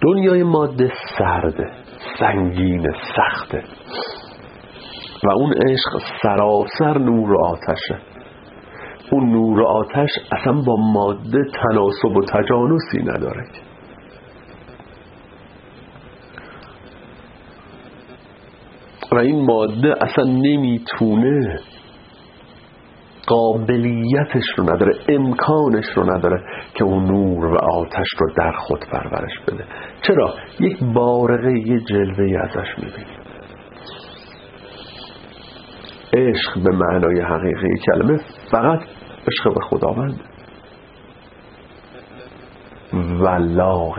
[0.02, 1.70] دنیای ماده سرده
[2.18, 3.64] سنگین سخته.
[5.24, 7.98] و اون عشق سراسر نور و آتشه.
[9.12, 13.44] اون نور و آتش اصلا با ماده تناسب و تجانسی نداره.
[19.12, 21.60] و این ماده اصلا نمی‌تونه
[23.26, 29.38] قابلیتش رو نداره امکانش رو نداره که اون نور و آتش رو در خود پرورش
[29.48, 29.64] بده.
[30.02, 33.20] چرا؟ یک بارقه یه جلوه ازش می‌بینیم
[36.16, 38.80] عشق به معنای حقیقی کلمه فقط
[39.28, 40.20] عشق به خداوند
[42.92, 43.90] و لا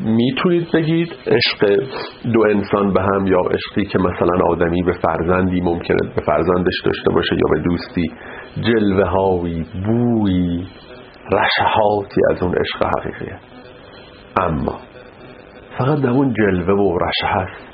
[0.00, 1.82] می‌تونید بگید عشق
[2.32, 7.10] دو انسان به هم یا عشقی که مثلا آدمی به فرزندی ممکنه به فرزندش داشته
[7.10, 8.12] باشه یا به دوستی
[8.60, 10.66] جلوه هایی بوی
[11.32, 13.38] رشحاتی از اون عشق حقیقیه.
[14.42, 14.78] اما
[15.78, 17.68] فقط در اون جلوه و رشه هست.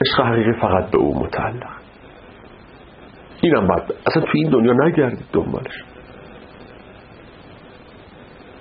[0.00, 1.82] عشق حقیقی فقط به او متعلق.
[3.42, 5.84] اینم باید اصلا تو این دنیا نگردید دنبالش.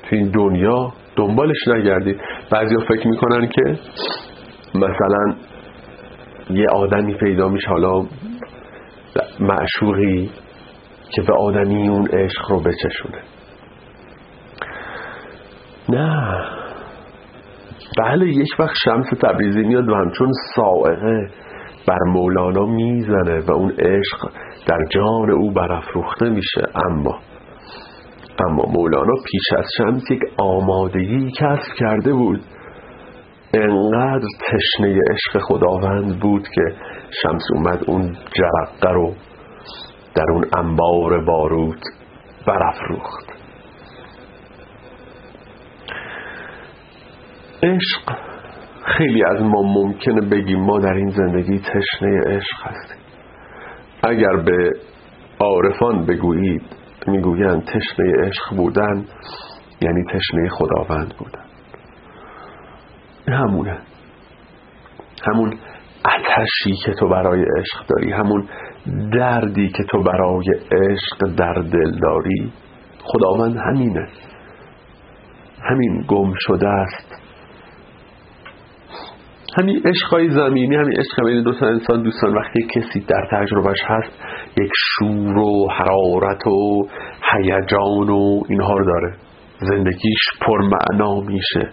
[0.04, 3.80] تو این دنیا دنبالش نگردید بعضی فکر می‌کنن که
[4.76, 5.36] مثلا
[6.50, 8.06] یه آدمی پیدا میشه حالا
[9.40, 10.30] معشوقی
[11.12, 13.22] که به آدمی اون عشق رو بچشونه.
[15.90, 16.42] نه.
[17.98, 21.30] بله یک وقت شمس تبریزی میاد و همچون سائقه
[21.88, 24.30] بر مولانا می‌زنه و اون عشق
[24.68, 26.62] در جان او برافروخته میشه.
[26.76, 27.20] اما
[28.46, 32.42] اما مولانا پیش از شمس یک آمادگی کسب کرده بود.
[33.54, 36.62] انقدر تشنه عشق خداوند بود که
[37.22, 39.14] شمس اومد اون جرقه رو
[40.16, 41.82] در اون انبار باروت
[42.48, 43.32] برافروخت.
[47.64, 48.18] عشق
[48.86, 53.02] خیلی از ما ممکنه بگیم ما در این زندگی تشنه عشق هستیم.
[54.04, 54.72] اگر به
[55.40, 59.06] عارفان بگویید می‌گویند تشنه عشق بودن
[59.82, 61.46] یعنی تشنه خداوند بودن.
[63.28, 63.78] همونه.
[65.28, 65.60] همون
[66.06, 68.50] اتشی که تو برای عشق داری همون
[69.14, 72.54] دردی که تو برای عشق در دل داری
[73.04, 74.08] خداوند همینه.
[75.64, 77.11] همین گم شده است.
[79.58, 84.12] همین عشقای زمینی همین عشق بین دو تا انسان دوستان وقتی کسی در تجربهش هست
[84.58, 86.88] یک شور و حرارت و
[87.32, 89.16] هیجان و اینها رو داره.
[89.60, 91.70] زندگیش پرمعنا میشه.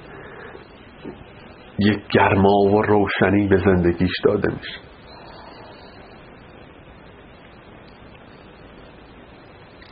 [1.79, 4.81] یک گرما و روشنی به زندگیش داده میشه.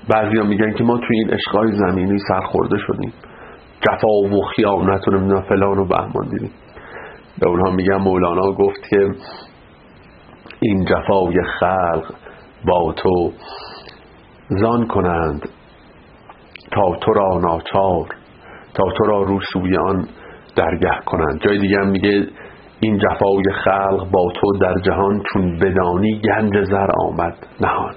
[0.08, 3.12] بعضی میگن که ما توی این عشقای زمینی سرخورده شدیم.
[3.80, 6.50] جفا و خیانت و فلان و بهمان دیدیم.
[7.38, 9.10] به اونها میگن مولانا گفت که
[10.60, 12.14] این جفای خلق
[12.66, 13.32] با تو
[14.48, 15.48] زان کنند
[16.72, 18.06] تا تو را ناچار
[18.74, 20.08] تا تو را رو سوی آن
[20.56, 21.40] درگه کنند.
[21.40, 22.26] جای دیگه هم میگه
[22.80, 27.94] این جفای خلق با تو در جهان چون بدانی گنج زر آمد نهان.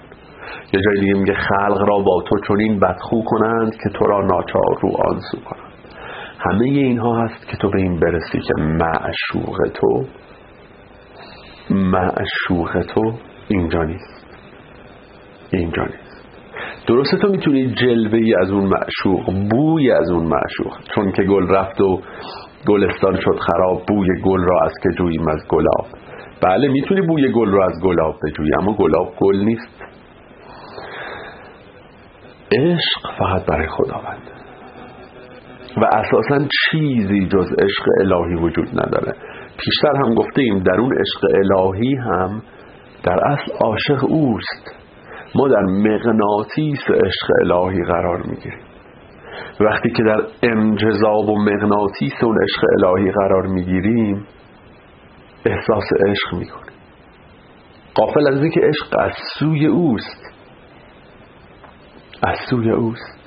[0.74, 4.22] یه جای دیگه میگه خلق را با تو چون این بدخو کنند که تو را
[4.22, 5.69] ناچار رو آن سو کنند.
[6.40, 10.06] همه اینها هست که تو به این برسی که معشوق تو
[11.70, 13.14] معشوق تو
[13.48, 14.26] اینجا نیست.
[15.52, 16.28] اینجا نیست.
[16.88, 20.78] درسته تو می‌تونی جلوه ای از اون معشوق بوی از اون معشوق.
[20.96, 22.02] چون که گل رفت و
[22.68, 25.88] گلستان شد خراب بوی گل را از که جوییم از گلاب.
[26.42, 29.84] بله می‌تونی بوی گل را از گلاب بجویی اما گلاب گل نیست.
[32.58, 34.39] عشق فقط برای خداوند.
[35.78, 39.16] و اساسا چیزی جز عشق الهی وجود نداره.
[39.58, 42.42] پیشتر هم گفته ایم در اون عشق الهی هم
[43.04, 44.76] در اصل عاشق اوست.
[45.36, 48.60] ما در مغناطیس عشق الهی قرار می‌گیریم.
[49.60, 54.28] وقتی که در انجذاب و مغناطیس اون عشق الهی قرار می‌گیریم
[55.46, 56.80] احساس عشق می‌کنیم.
[57.96, 60.34] قافل از اینکه عشق از سوی اوست.
[62.24, 63.20] از سوی اوست.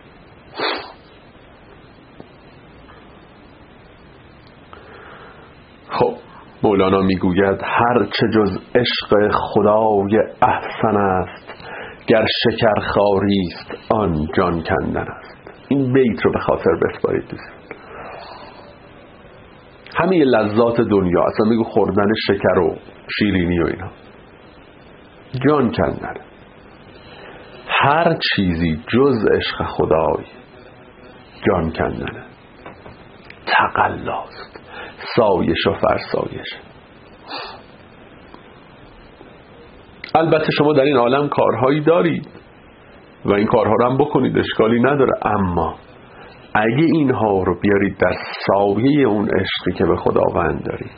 [6.03, 6.15] خب
[6.63, 11.55] مولانا می‌گوید هر چه جز عشق خدای احسن است
[12.07, 15.51] گر شکر خاری است آن جان کندن است.
[15.69, 17.53] این بیت رو به خاطر بسپارید دوست
[19.97, 22.77] همه لذات دنیا اصلا میگو خوردن شکر و
[23.19, 23.91] شیرینی و اینا.
[25.49, 26.15] جان کندن.
[27.69, 30.25] هر چیزی جز عشق خدای
[31.47, 32.25] جان کندنه
[33.47, 34.62] تقلاست.
[35.17, 36.47] سایش و فرسایش.
[40.15, 42.29] البته شما در این عالم کارهایی دارید
[43.25, 45.13] و این کارها رو هم بکنید اشکالی نداره.
[45.23, 45.75] اما
[46.55, 48.13] اگه اینها رو بیارید در
[48.47, 50.91] سایه اون عشقی که به خداوند دارید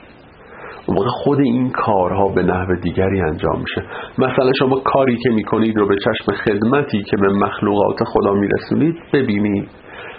[0.86, 3.82] اون خود این کارها به نحو دیگری انجام میشه.
[4.18, 9.68] مثلا شما کاری که می‌کنید رو به چشم خدمتی که به مخلوقات خدا میرسونید ببینید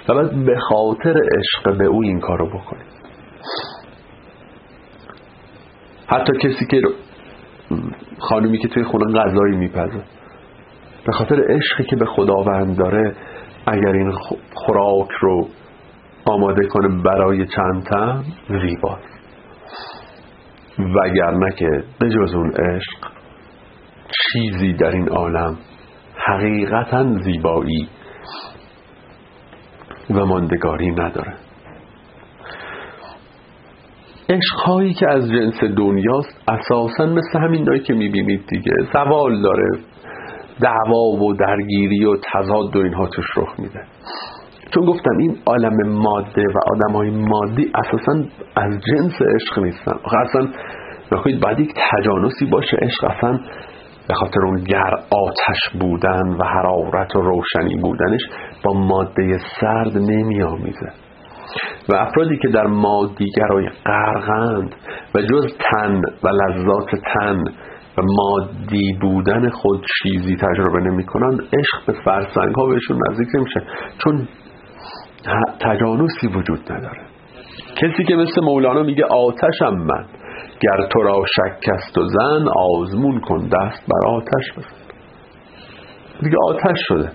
[0.10, 2.96] و بعد به خاطر عشق به او این کار رو بکنید.
[6.08, 6.82] حتی کسی که
[8.20, 10.04] خانومی که توی خونه غذایی میپزه.
[11.06, 13.16] به خاطر عشقی که به خداوند داره
[13.68, 14.12] اگر این
[14.54, 15.48] خوراک رو
[16.26, 19.16] آماده کنه برای چند تن زیباست.
[20.80, 23.12] وگرنه که به جز اون عشق
[24.12, 25.58] چیزی در این عالم
[26.28, 27.90] حقیقتا زیبایی
[30.10, 31.45] و ماندگاری نداره.
[34.30, 38.72] عشقهایی که از جنس دنیاست اساسا مثل همین که می‌بینید دیگه.
[38.94, 39.70] زوال داره.
[40.62, 43.80] دعوا و درگیری و تضاد و اینها توش رخ میده.
[44.74, 48.14] چون گفتم این عالم ماده و آدم های مادی اساسا
[48.56, 49.94] از جنس عشق نیستن.
[50.22, 50.48] اصلا
[51.12, 52.78] بخواید بعد یک تجانسی باشه.
[52.82, 53.40] عشق اصلا
[54.08, 58.22] به خاطر اون گر آتش بودن و حرارت و روشنی بودنش
[58.64, 61.05] با ماده سرد نمی آمیزه
[61.90, 64.76] و افرادی که در مادیگرای غرقند
[65.16, 67.44] و جز تن و لذات تن
[67.98, 73.62] و مادی بودن خود چیزی تجربه نمی کنن عشق به فرسنگ ها بهشون نزدیک نمیشه.
[74.04, 74.28] چون
[75.60, 77.02] تجانسی وجود نداره.
[77.76, 80.06] کسی که مثل مولانا میگه آتشم من
[80.62, 84.86] گر تو را شکست و زن آزمون کن دست بر آتش بزن.
[86.22, 87.12] دیگه آتش شده.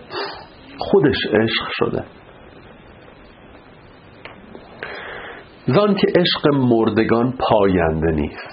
[0.78, 2.04] خودش عشق شده.
[5.74, 8.48] زان که عشق مردگان پاینده نیست.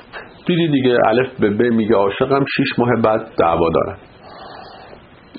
[0.47, 3.97] دیدی دیگه الف به ب میگه عاشقم شیش ماه بعد دعوا دارم.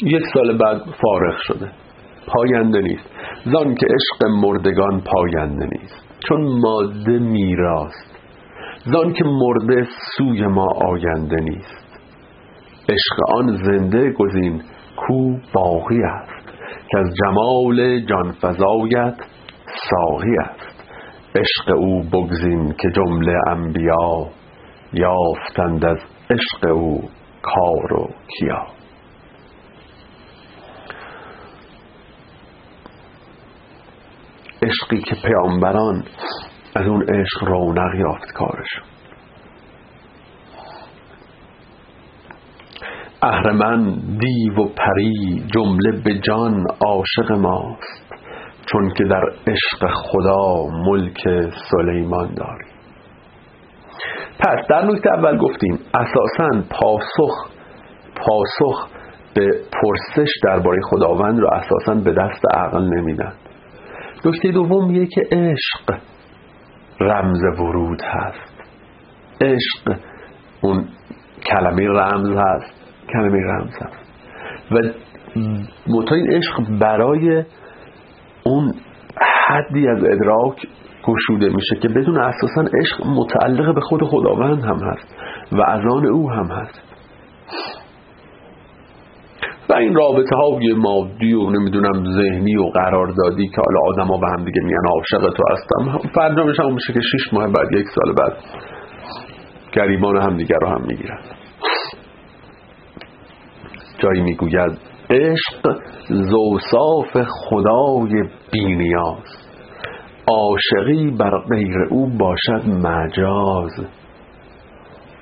[0.03, 1.71] یک سال بعد فارغ شده.
[2.27, 3.11] پاینده نیست.
[3.45, 6.07] زان که عشق مردگان پاینده نیست.
[6.29, 8.17] چون ماده میراست
[8.85, 9.87] زان که مرده
[10.17, 11.89] سوی ما آینده نیست.
[12.89, 14.63] عشق آن زنده گزین
[14.97, 16.49] کو باقی است.
[16.91, 19.15] که از جمال جانفزایت
[19.91, 20.68] ساقی است.
[21.39, 24.27] عشق او بگزین که جمله انبیا
[24.93, 25.99] یافتند از
[26.31, 27.01] عشق او
[27.43, 28.67] کار و کیا.
[34.63, 36.05] عشقی که پیامبران
[36.77, 38.69] از اون عشق رونق یافت کارش.
[43.23, 48.18] اهرمن دیو و پری جمله به جان عاشق ماست.
[48.73, 51.21] چون که در عشق خدا ملک
[51.71, 52.69] سلیمان داری
[54.39, 57.59] پس در نکته اول گفتیم اساسا پاسخ
[58.17, 58.89] پاسخ
[59.35, 63.33] به پرسش درباره خداوند رو اساسا به دست عقل نمیدن.
[64.25, 66.01] نکته دوم میگه که عشق
[67.01, 68.53] رمز ورود هست.
[69.41, 70.01] عشق
[70.61, 70.89] اون
[71.47, 72.75] کلمه رمز هست
[73.13, 74.09] کلمه رمز هست.
[74.71, 74.77] و
[75.87, 77.45] متا این عشق برای
[78.45, 78.75] اون
[79.49, 80.69] حدی از ادراک
[81.05, 85.15] گشوده میشه که بدون اساسا عشق متعلق به خود خداوند هم هست
[85.53, 86.83] و از آن او هم هست.
[89.71, 94.27] و این رابطه های مادی و نمی‌دونم ذهنی و قراردادی که حالا آدم ها به
[94.27, 97.87] هم دیگه میگن عاشق تو هستم فردا میشه هم میشه که شیش ماه بعد یک
[97.95, 98.33] سال بعد
[99.73, 101.19] گریبان هم دیگر رو هم می‌گیرن.
[103.99, 109.49] جایی می‌گوید عشق زوصاف خدای بینیاز
[110.29, 113.87] عاشقی بر غیر او باشد مجاز.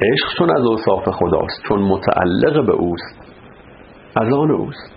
[0.01, 3.19] عشق چون از اوصاف خداست چون متعلق به اوست
[4.17, 4.93] از آن اوست.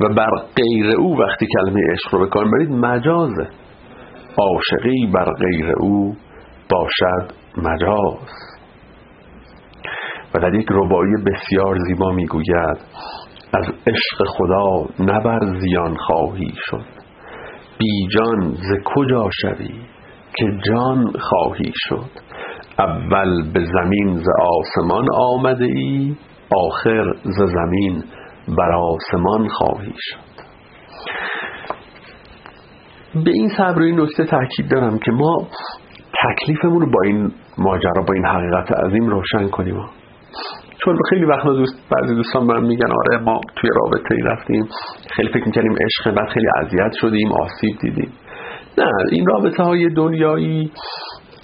[0.00, 3.48] و بر غیر او وقتی کلمه عشق رو بکن برید مجازه
[4.38, 6.16] عاشقی بر غیر او
[6.70, 8.28] باشد مجاز.
[10.34, 12.78] و در یک ربایی بسیار زیبا می‌گوید
[13.56, 16.84] از عشق خدا نبر زیان خواهی شد.
[17.78, 19.70] بی جان ز کجا شوی
[20.36, 22.10] که جان خواهی شد؟
[22.78, 24.26] اول به زمین ز
[24.58, 26.14] آسمان آمده ای
[26.56, 28.04] آخر ز زمین
[28.58, 30.26] بر آسمان خواهی شد.
[33.24, 35.48] به این صبر این نکته تاکید دارم که ما
[36.24, 39.76] تکلیفمون رو با این ماجرا با این حقیقت عظیم روشن کنیم.
[40.84, 44.68] چون خیلی وقتا دوست بعضی دوستان من میگن آره ما توی رابطه ای رفتیم.
[45.10, 48.12] خیلی فکر می‌کنیم عشق بعد خیلی اذیت شدیم آسیب دیدیم.
[48.78, 50.70] نه این رابطه های دنیایی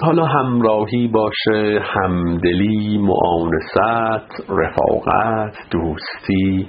[0.02, 6.68] حالا همراهی باشه همدلی معانست رفاقت دوستی.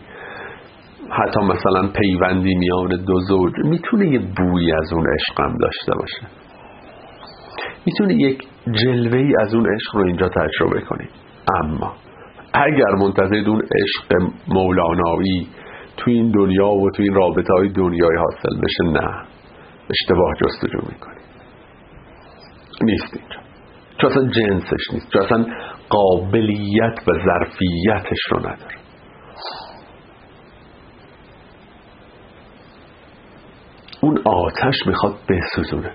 [1.10, 6.28] حتی مثلا پیوندی میان دو زوج می‌تونه یه بوی از اون عشقم داشته باشه.
[7.86, 11.10] می‌تونه یک جلوه از اون عشق رو اینجا تجربه کنید
[11.64, 11.94] اما
[12.54, 15.48] اگر منتظر اون عشق مولانایی
[15.98, 19.26] تو این دنیا و تو این رابطه های دنیای حاصل بشه نه.
[19.90, 21.20] اشتباه جستجو می‌کنی.
[22.82, 23.38] نیست اینجا.
[23.98, 25.10] چون اصلا جنسش نیست.
[25.14, 25.46] چون اصلا
[25.90, 28.76] قابلیت و ظرفیتش رو نداره.
[34.02, 35.92] اون آتش می‌خواد بسوزونه.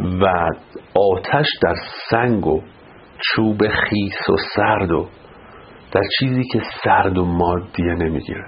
[0.00, 0.50] و
[0.94, 1.74] آتش در
[2.10, 2.62] سنگ و
[3.20, 5.08] چوب خیس و سرد و
[5.92, 8.46] در چیزی که سرد و مادیه نمی‌گیره.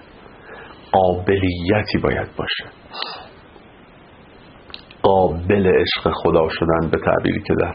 [0.93, 2.65] قابلیتی باید باشه.
[5.03, 7.75] قابل عشق خدا شدن به تعبیری که در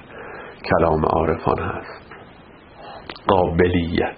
[0.70, 2.16] کلام عارفان هست.
[3.28, 4.18] قابلیت.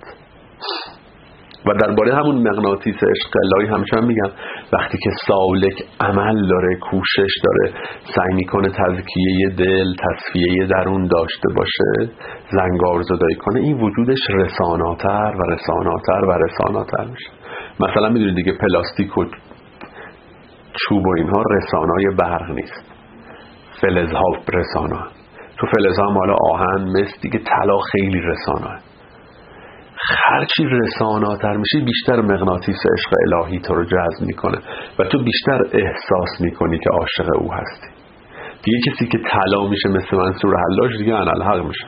[1.66, 4.32] و درباره همون مغناطیس عشق الهی همچنان میگم
[4.74, 7.74] وقتی که سالک عمل داره کوشش داره
[8.16, 12.12] سعی می‌کنه تزکیه دل تصفیه درون داشته باشه
[12.52, 17.30] زنگار زدایی کنه این وجودش رساناتر و رساناتر و رساناتر میشه.
[17.80, 19.26] مثلا می‌دونید دیگه پلاستیک و
[20.74, 22.92] چوب و اینها رسانای برق نیست.
[23.82, 25.08] فلزها رسانا
[25.58, 28.80] تو فلزها مالا آهن مثل دیگه طلا خیلی رسانه
[30.10, 34.58] هرچی رساناتر میشه بیشتر مغناطیس عشق الهی تو رو جذب می‌کنه
[35.00, 37.88] و تو بیشتر احساس می‌کنی که عاشق او هستی.
[38.64, 41.88] دیگه کسی که طلا میشه مثل منصور حلاج دیگه انالحق میشه.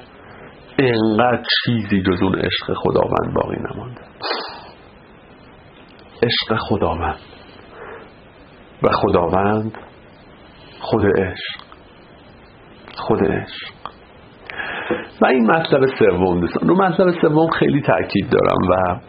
[0.80, 4.02] انقدر چیزی جز اون عشق خداوند باقی نمانده.
[6.24, 7.20] عشق خداوند.
[8.84, 9.78] و خداوند
[10.80, 11.62] خود عشق.
[12.96, 13.74] خود عشق.
[15.22, 16.70] و این مطلب سوم دوستان.
[16.70, 19.00] رو مطلب سوم خیلی تاکید دارم و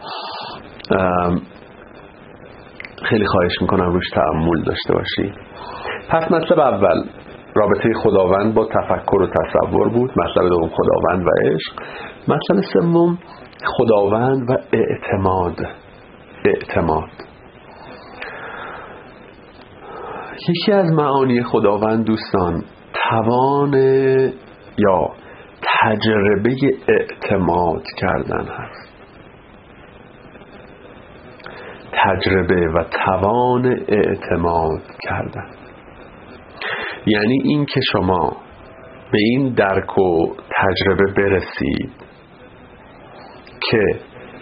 [3.03, 5.33] خیلی خواهش می‌کنم روش تعمل داشته باشی.
[6.09, 7.03] پس مطلب اول
[7.55, 10.11] رابطه خداوند با تفکر و تصور بود.
[10.11, 11.73] مطلب دوم خداوند و عشق.
[12.27, 13.17] مطلب سوم
[13.65, 15.55] خداوند و اعتماد.
[16.45, 17.09] اعتماد.
[20.49, 23.73] یکی از معانی خداوند دوستان توان
[24.77, 25.09] یا
[25.81, 26.55] تجربه
[26.87, 28.91] اعتماد کردن هست.
[31.91, 35.49] تجربه و توان اعتماد کردن.
[37.05, 38.37] یعنی این که شما
[39.11, 41.91] به این درک و تجربه برسید
[43.71, 43.99] که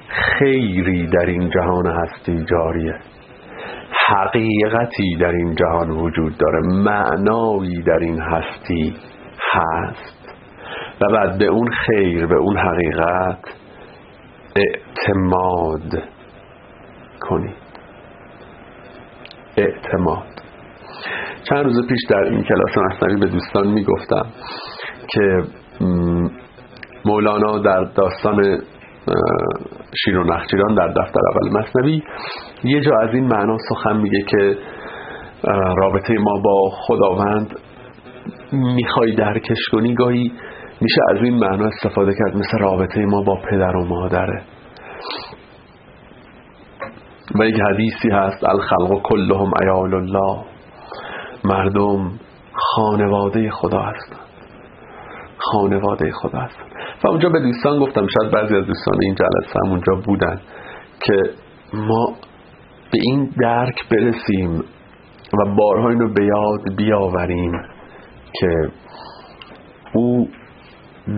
[0.08, 2.96] خیری در این جهان هستی جاریه.
[4.08, 6.60] حقیقتی در این جهان وجود داره.
[6.60, 8.96] معنایی در این هستی
[9.54, 10.19] هست.
[11.02, 13.40] و بعد به اون خیر به اون حقیقت
[14.56, 16.04] اعتماد
[17.22, 17.56] کنید.
[19.58, 20.28] اعتماد.
[21.50, 24.26] چند روز پیش در این کلاس مصنوی به دوستان می‌گفتم
[25.08, 25.44] که
[27.06, 28.62] مولانا در داستان
[30.06, 32.04] شیر و نخچیران در دفتر اول مصنوی
[32.64, 34.58] یه جا از این معنا سخن میگه که
[35.78, 37.60] رابطه ما با خداوند
[38.52, 40.32] می‌خوای درکش کنی گاهی
[40.82, 44.44] میشه از این معنا استفاده کرد مثل رابطه ما با پدر و مادره.
[47.40, 50.46] و یک حدیثی هست الخلق کلهم ایال الله.
[51.46, 52.20] مردم
[52.54, 54.20] خانواده خدا هستن
[55.38, 56.64] خانواده خدا هستن
[57.04, 60.42] و اونجا به دوستان گفتم شاید بعضی از دوستان این جلسه هم اونجا بودن
[61.02, 61.16] که
[61.74, 62.06] ما
[62.92, 64.64] به این درک برسیم
[65.34, 67.52] و بارها اینو به یاد بیاوریم
[68.34, 68.72] که
[69.94, 70.30] او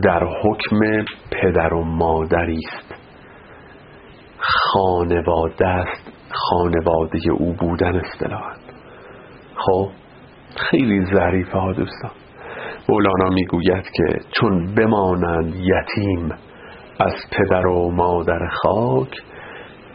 [0.03, 2.95] در حکم پدر و مادری است.
[4.37, 8.53] خانواده است خانواده او بودن اصطلاحا.
[9.55, 9.89] خب
[10.55, 12.11] خیلی ظریفه ها دوستان.
[12.89, 16.29] مولانا می‌گوید که چون بمانند یتیم
[16.99, 19.21] از پدر و مادر خاک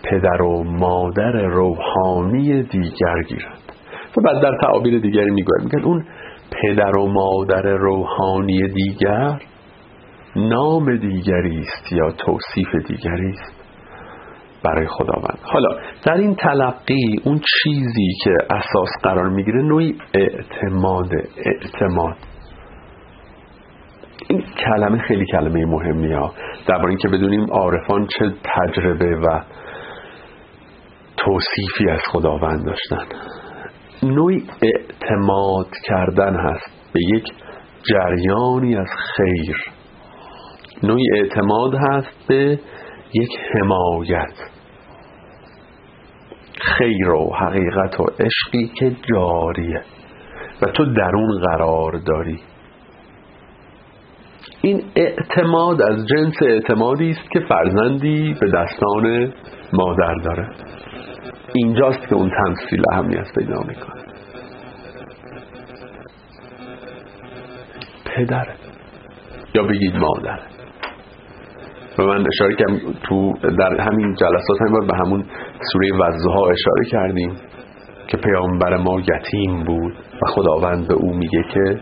[0.05, 3.73] پدر و مادر روحانی دیگر گیرند
[4.17, 6.05] و بعد در تعابیر دیگری می‌گوید میگن اون
[6.51, 9.39] پدر و مادر روحانی دیگر
[10.37, 13.57] نام دیگری است یا توصیف دیگری است؟
[14.65, 15.39] برای خداوند.
[15.43, 15.69] حالا
[16.05, 22.17] در این تلقی اون چیزی که اساس قرار می‌گیره نوعی اعتماد اعتماد.
[24.29, 26.33] این کلمه خیلی کلمه مهمی ها.
[26.69, 29.41] درباره اینکه بدونیم عارفان چه تجربه و
[31.17, 33.07] توصیفی از خداوند داشتن.
[34.03, 37.25] نوعی اعتماد کردن هست به یک
[37.91, 39.76] جریانی از خیر.
[40.83, 42.59] نوعی اعتماد هست به
[43.15, 44.35] یک حمایت.
[46.61, 49.83] خیر و حقیقت و عشقی که جاریه.
[50.63, 52.41] و تو در اون قرار داری.
[54.63, 59.33] این اعتماد از جنس اعتمادی است که فرزندی به دستان
[59.73, 60.49] مادر داره.
[61.55, 64.03] اینجاست که اون تمثیل اهمیت پیدا می‌کنه.
[68.05, 68.55] پدره
[69.55, 70.56] یا بگید مادره
[71.99, 75.25] و من اشاره کردم تو در همین جلسات هم به همون
[75.73, 77.37] سوره وزها اشاره کردیم
[78.09, 81.81] که پیامبر ما یتیم بود و خداوند به او میگه که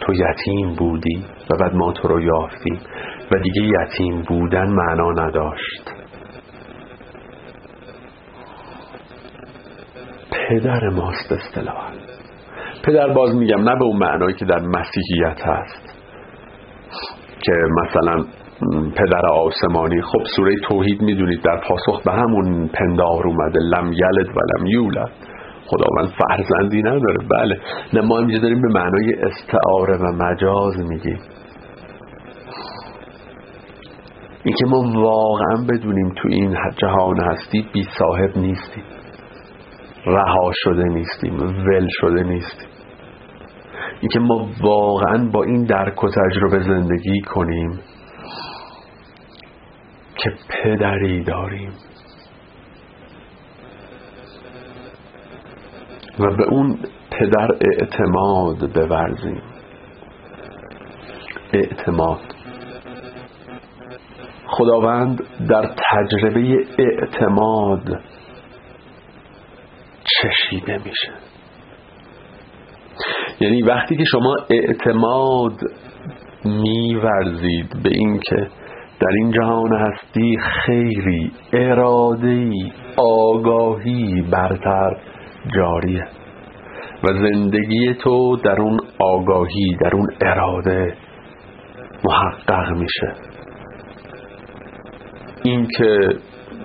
[0.00, 2.80] تو یتیم بودی و بعد ما تو رو یافتیم
[3.32, 5.90] و دیگه یتیم بودن معنا نداشت.
[10.48, 11.92] پدر ماست اصطلاحا
[12.84, 15.94] پدر باز میگم نه به اون معنایی که در مسیحیت هست
[17.40, 18.24] که مثلا
[18.96, 20.02] پدر آسمانی.
[20.02, 23.60] خب سوره توحید می‌دونید در پاسخ به همون پندار اومده.
[23.60, 25.10] لم یلد و لم یولد.
[25.66, 27.18] خداوند فرزندی نداره.
[27.30, 27.60] بله.
[27.92, 31.18] نه ما اینجا داریم به معنای استعاره و مجاز میگیم.
[34.44, 38.84] اینکه ما واقعا بدونیم تو این جهان هستی بی صاحب نیستیم.
[40.06, 41.38] رها شده نیستیم.
[41.66, 42.68] ول شده نیستیم.
[44.00, 47.80] اینکه ما واقعا با این درک و تجربه زندگی کنیم.
[50.18, 51.72] که پدری داریم.
[56.18, 56.78] و به اون
[57.10, 59.42] پدر اعتماد بورزیم.
[61.52, 62.20] اعتماد.
[64.46, 68.00] خداوند در تجربه اعتماد
[70.04, 71.12] چشیده میشه.
[73.40, 75.60] یعنی وقتی که شما اعتماد
[76.44, 78.48] میورزید به اینکه
[79.00, 84.96] در این جهان هستی خیری ارادهی آگاهی برتر
[85.56, 86.04] جاریه.
[87.04, 90.94] و زندگی تو در اون آگاهی در اون اراده
[92.04, 93.12] محقق میشه.
[95.44, 96.08] این که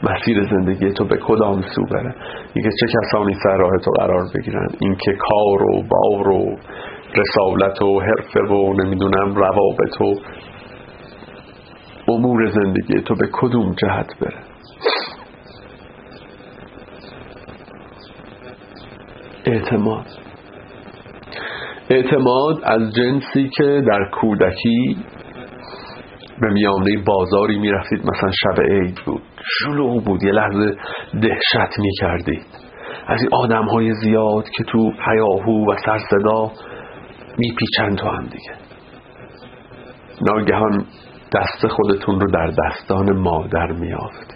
[0.04, 2.16] مسیر زندگی تو به کدام سو بره؟
[2.54, 6.58] اینکه چه کسانی سر راه تو قرار بگیرن؟ اینکه کار و بار و
[7.16, 10.16] رسالت و حرفه و نمی‌دونم روابط و
[12.14, 14.40] امور زندگی تو به کدوم جهت بره؟
[19.46, 20.06] اعتماد.
[21.90, 24.98] اعتماد از جنسی که در کودکی
[26.42, 29.22] به میامنه بازاری می‌رفتید مثلا شب عید بود
[29.60, 30.76] شلوغ بود یه لحظه
[31.22, 32.46] دهشت می‌کردید.
[33.08, 36.52] از این آدم های زیاد که تو حیاهو و سرصدا
[37.38, 38.54] میپیچند تو هم دیگه.
[40.22, 40.86] ناگهان
[41.36, 44.34] دست خودتون رو در دستان مادر میافت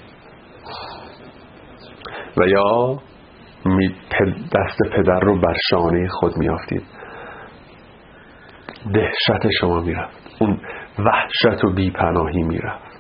[2.38, 3.00] و یا
[4.56, 6.84] دست پدر رو بر شانه خود میافتید
[8.94, 10.18] دهشت شما می‌رفت.
[10.40, 10.60] اون
[11.00, 12.98] وحشت و بیپناهی می‌رفت.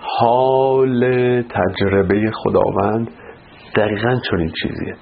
[0.00, 3.10] حال تجربه خداوند
[3.76, 4.94] دقیقا چنین چیزیه.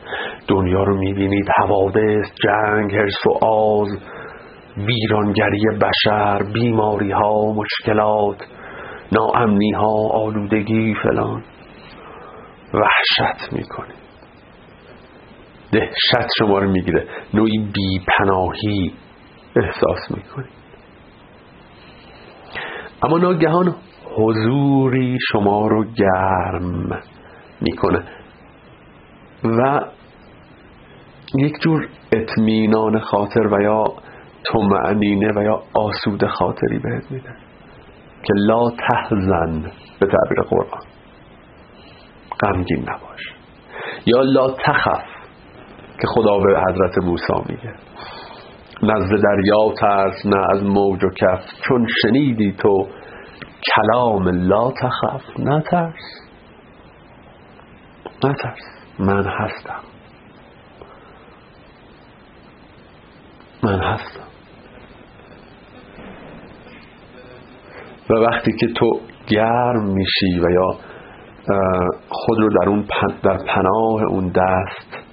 [0.48, 3.88] دنیا رو می‌بینید حوادث جنگ هرس و آز.
[4.86, 8.46] ویرانگری بشر بیماری ها مشکلات
[9.12, 11.44] ناامنی ها آلودگی فلان.
[12.74, 14.00] وحشت می‌کنید
[15.72, 17.06] دهشت شما رو می‌گیره.
[17.34, 18.92] نوعی بیپناهی
[19.56, 20.60] احساس می‌کنید
[23.02, 23.74] اما ناگهان
[24.16, 27.02] حضوری شما رو گرم
[27.60, 28.04] می‌کنه.
[29.44, 29.80] و
[31.38, 33.84] یک جور اطمینان خاطر و یا
[34.52, 37.34] تمعنینه و یا آسود خاطری بهت میده
[38.22, 39.62] که لا تحزن
[40.00, 40.82] به تعبیر قرآن.
[42.42, 43.34] غمگین نباش.
[44.06, 45.04] یا لا تخف
[46.00, 47.74] که خدا به حضرت موسی میگه.
[48.82, 51.40] نزد دریا ترس نه از موج و کف.
[51.68, 52.86] چون شنیدی تو
[53.74, 55.38] کلام لا تخف.
[55.38, 56.20] نترس
[58.24, 58.60] نترس
[58.98, 59.80] من هستم.
[63.62, 64.29] من هستم.
[68.10, 70.68] و وقتی که تو گرم میشی و یا
[72.08, 72.84] خود رو در اون
[73.22, 75.10] در پناه اون دست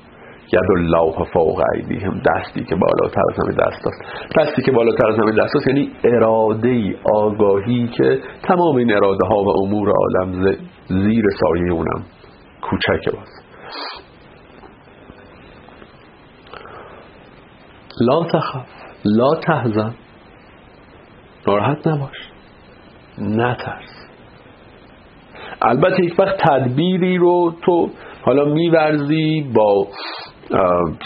[0.53, 1.61] ید الله فوق
[2.05, 4.01] هم دستی که بالاتر از همه دست است.
[4.37, 9.35] دستی که بالاتر از همه دست است یعنی اراده آگاهی که تمام این اراده ها
[9.35, 10.55] و امور عالم
[10.87, 12.03] زیر سایه اونم.
[12.61, 13.27] کوچک باز.
[18.01, 18.65] لا تخف
[19.05, 19.93] لا تحزن.
[21.47, 22.26] ناراحت نباش.
[23.19, 24.07] نترس.
[25.61, 27.89] البته یک وقت تدبیری رو تو
[28.21, 29.87] حالا میورزی با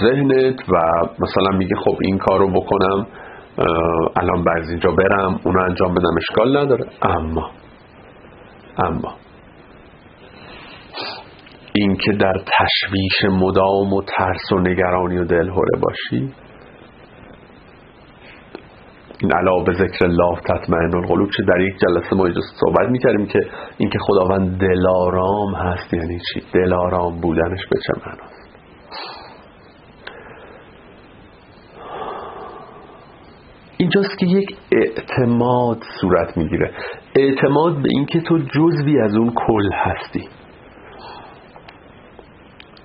[0.01, 0.77] ذهنت و
[1.19, 3.07] مثلا میگه خب این کار رو بکنم
[4.15, 6.85] الان بعد اینجا برم اونو انجام بدم اشکال نداره.
[7.01, 7.49] اما
[8.77, 9.15] اما
[11.73, 16.33] اینکه در تشویش مدام و ترس و نگرانی و دلهوره باشی
[19.21, 23.39] این علا به ذکر الله تطمئن القلوب چه در یک جلسه ما صحبت می‌کردیم که
[23.77, 28.41] اینکه خداوند دلارام هست یعنی چی؟ دلارام بودنش به چه معناست
[33.77, 36.71] اینجاست که یک اعتماد صورت می‌گیره.
[37.15, 40.29] اعتماد به اینکه تو جزوی از اون کل هستی.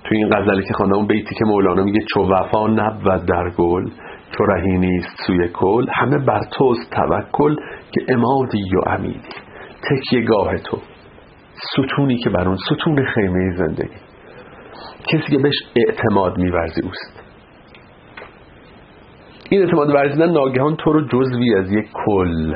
[0.03, 3.89] تو این غزلی که خواندم بیتی که مولانا میگه چو وفا نبود در گل
[4.31, 7.55] تو رهی نیست سوی کل همه بر توست توکل
[7.91, 9.29] که امادی و امیدی
[9.83, 10.77] تکیه گاه تو.
[11.73, 13.97] ستونی که بر اون ستون خیمه زندگی.
[15.07, 17.23] کسی که بهش اعتماد میورزی اوست.
[19.49, 22.53] این اعتماد ورزیدن ناگهان تو رو جزوی از یک کل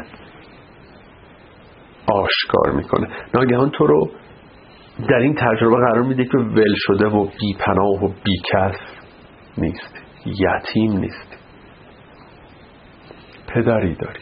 [2.13, 3.07] آشکار می‌کنه.
[3.34, 4.11] ناگهان تو رو
[5.09, 8.78] در این تجربه قرار میده که ول شده و بی پناه و بی کس
[9.57, 9.95] نیست.
[10.26, 11.30] یتیم نیست.
[13.54, 14.20] پدری داری.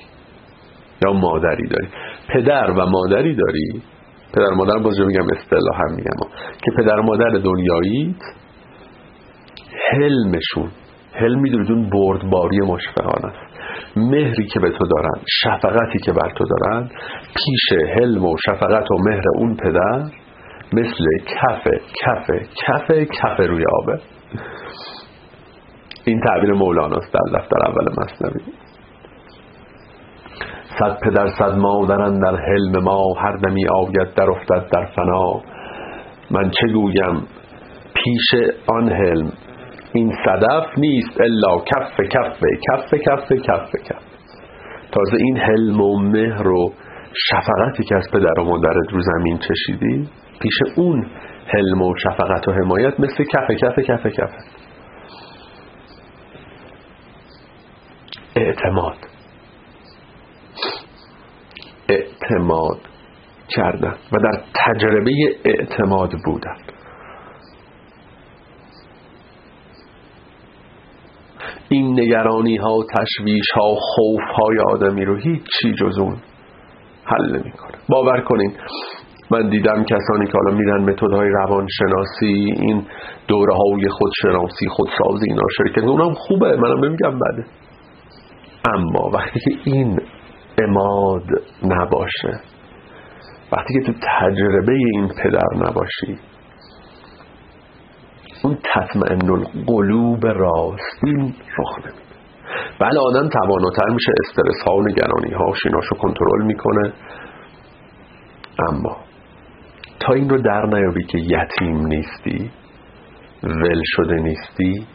[1.06, 1.88] یا مادری داری.
[2.34, 3.84] پدر و مادری داری؟
[4.34, 6.30] پدر مادر باز میگم اصطلاح هم میگم.
[6.66, 8.22] که پدر مادر دنیاییت
[9.92, 10.72] حلمشون
[11.14, 13.50] حلم می‌دونید اون بردباری مشفقان است.
[13.96, 16.90] مهری که به تو دارن شفقتی که بر تو دارن
[17.36, 20.04] پیش حلم و شفقت و مهر اون پدر
[20.74, 21.64] مثل کف
[22.04, 24.02] کف کف کف روی آبه
[26.06, 28.59] این تعبیر مولاناست در دفتر اول مصنوی.
[30.80, 35.42] صد پدر صد مادرن در حلم ما هر دمی آید در افتد در فنا.
[36.32, 37.28] من چه گویم؟
[37.94, 39.32] پیش آن حلم.
[39.94, 44.04] این صدف نیست الا کف کف کف کف کف کف.
[44.92, 46.74] تازه این حلم و مهر و
[47.30, 50.10] شفقتی که از پدر و مادرت رو زمین چشیدی
[50.42, 51.06] پیش اون
[51.48, 54.30] حلم و شفقت و حمایت مثل کف کف کف کف.
[58.36, 59.09] اعتماد.
[61.90, 62.80] اعتماد
[63.50, 65.12] کردن و در تجربه
[65.46, 66.58] اعتماد بودن.
[71.70, 76.18] این نگرانی ها تشویش ها خوف های آدمی رو هیچ چی جز اون
[77.06, 77.78] حل نمی‌کنه.
[77.90, 78.54] باور کنین
[79.32, 82.86] من دیدم کسانی که حالا میرن متد های روانشناسی این
[83.28, 87.46] دوره های خودشناسی خودسازی اینا شرکت اونم خوبه منم نمیگم بده.
[88.74, 90.00] اما وقتی که این
[90.64, 91.24] اماد
[91.64, 92.42] نباشه.
[93.52, 96.20] وقتی که تو تجربه این پدر نباشی
[98.44, 102.10] اون تطمئن القلوب راستین رخ نمیده.
[102.80, 106.94] بله آدم تواناتر میشه استرس ها و نگرانی ها شیناشو کنترل می‌کنه.
[108.70, 108.98] اما
[110.00, 112.52] تا این رو در نیابی که یتیم نیستی
[113.44, 114.88] ول شده نیستی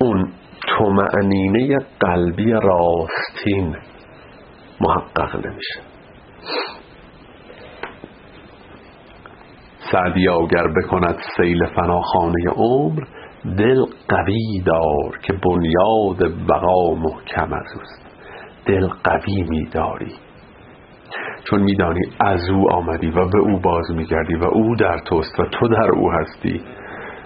[0.00, 0.32] اون
[0.68, 3.76] تومعنینه قلبی راستین
[4.80, 5.80] محقق نمیشه.
[9.92, 13.02] سعدی اگر بکند سیل فناخانه عمر
[13.58, 18.06] دل قوی دار که بنیاد بقا محکم از اوست.
[18.66, 20.12] دل قوی میداری.
[21.44, 25.44] چون میدانی از او آمدی و به او باز میگردی و او در توست و
[25.44, 26.60] تو در او هستی.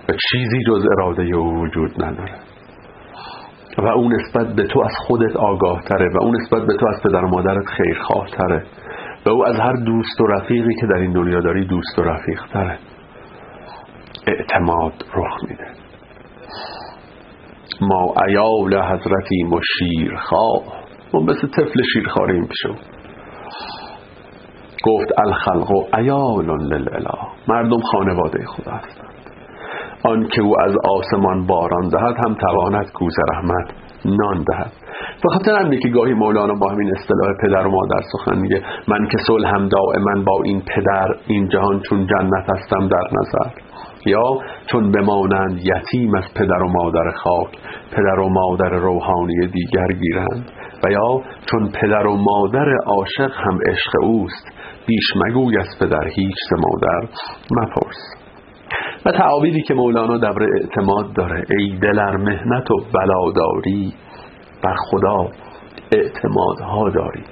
[0.08, 2.49] و چیزی جز اراده او وجود نداره
[3.78, 7.02] و او نسبت به تو از خودت آگاه تره و او نسبت به تو از
[7.04, 8.62] پدر و مادرت خیرخواه تره
[9.26, 12.40] و او از هر دوست و رفیقی که در این دنیا داری دوست و رفیق
[12.52, 12.78] تره
[14.26, 15.66] اعتماد رخ میده.
[17.80, 20.62] ما ایال حضرتی و شیرخواه.
[21.14, 22.74] ما مثل طفل شیرخواریم پیشو
[24.84, 27.18] گفت الخلق و ایال للاله
[27.48, 29.09] مردم خانواده خدا هستند
[30.04, 33.70] آن که او از آسمان باران دهد هم تواند کوز رحمت
[34.04, 34.72] نان دهد.
[35.22, 39.08] به خاطر همینه که گاهی مولانا با همین اصطلاح پدر و مادر سخن میگه من
[39.08, 43.50] که صلح هم دائما با این پدر این جهان چون جنت هستم در نظر.
[44.06, 47.58] یا چون بمانند یتیم از پدر و مادر خاک
[47.92, 50.50] پدر و مادر روحانی دیگر گیرند.
[50.84, 54.48] و یا چون پدر و مادر عاشق هم عشق اوست
[54.86, 57.08] بیش مگوی از پدر هیچ مادر
[57.50, 58.19] مپرس.
[59.06, 61.44] و تعابیری که مولانا در اعتماد داره.
[61.58, 63.94] ای دلر مهنت و بلاداری
[64.62, 65.28] بر خدا
[65.92, 67.24] اعتمادها داری.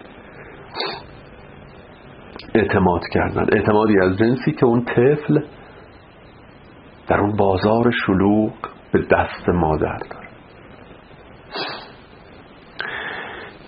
[2.55, 3.47] اعتماد کردن.
[3.53, 5.41] اعتمادی از جنسی که اون طفل
[7.09, 8.53] در اون بازار شلوغ
[8.93, 10.29] به دست مادر داره.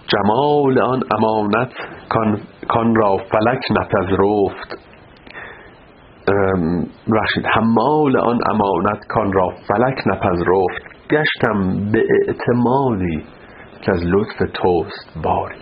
[0.07, 1.73] جمال آن امانت
[2.69, 4.90] کان را فلک نپذرفت.
[7.09, 10.83] رشید حمال آن امانت کان را فلک نپذرفت.
[11.11, 13.25] گشتم به اعتمادی
[13.83, 15.61] که از لطف توست باری.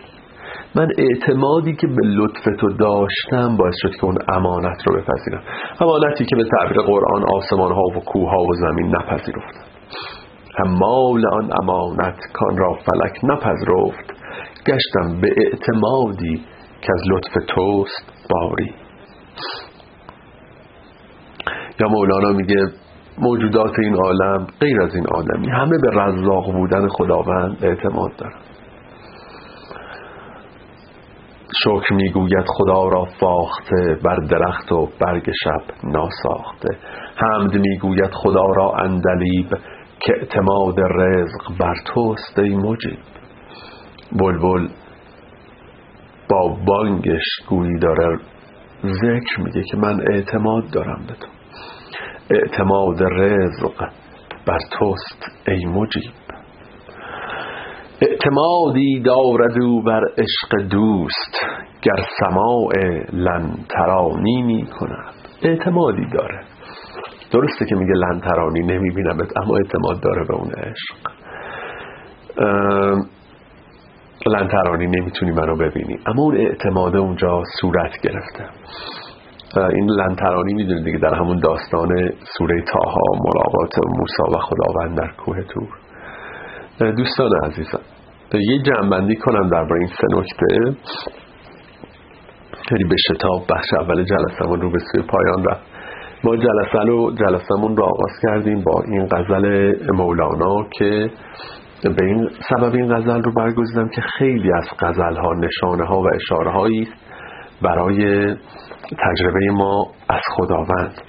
[0.75, 5.43] من اعتمادی که به لطف تو داشتم باعث شد که اون امانت رو بپذیرم.
[5.81, 9.65] امانتی که به تعبیر قرآن آسمان ها و کوه ها و زمین نپذیرفتم.
[10.59, 14.13] حمال آن امانت کان را فلک نپذرفت.
[14.67, 16.45] گشتم به اعتمادی
[16.81, 18.75] که از لطف توست باری.
[21.81, 22.67] یا مولانا میگه
[23.19, 28.41] موجودات این عالم غیر از این عالمی همه به رزاق بودن خداوند اعتماد دارن.
[31.65, 36.77] شکر می‌گوید خدا را فاخته بر درخت و برگ شب ناساخته.
[37.17, 39.49] حمد می‌گوید خدا را اندلیب
[40.01, 42.99] که اعتماد رزق بر توست ای مجیب.
[44.13, 44.69] بلبل
[46.31, 48.19] با بانگش گویی داره
[48.85, 51.38] ذکر میگه که من اعتماد دارم به تو.
[52.31, 53.89] اعتماد رزق
[54.47, 56.13] بر توست ای مجیب.
[58.01, 61.35] اعتمادی دارد او بر عشق دوست
[61.83, 62.73] گر سماع
[63.13, 65.15] لن ترانی می کند.
[65.43, 66.41] اعتمادی داره.
[67.33, 70.97] درسته که میگه لن ترانی نمی بینمت اما اعتماد داره به اون عشق.
[74.27, 75.99] لن ترانی نمی‌تونی منو ببینی.
[76.07, 78.45] اما اون اعتماد اونجا صورت گرفته.
[79.57, 81.89] این لنترانی می‌دونید دیگه در همون داستان
[82.39, 85.69] سوره تاها ملاقات موسی و خداوند در کوه تور
[86.93, 87.81] دوستان عزیزم
[88.35, 90.77] یه جنبندی کنم درباره این سه نکته.
[92.69, 95.67] خیلی به شتاب بخش اول جلسمون رو به سوی پایان رفت.
[96.25, 101.11] ما جلسه رو جلسمون رو آغاز کردیم با این غزل مولانا که
[101.83, 106.07] به این سبب این غزل رو برگزیدم که خیلی از غزل ها نشانه ها و
[106.15, 106.89] اشاره هایی
[107.63, 108.35] برای
[108.97, 111.01] تجربه ما از خداوند.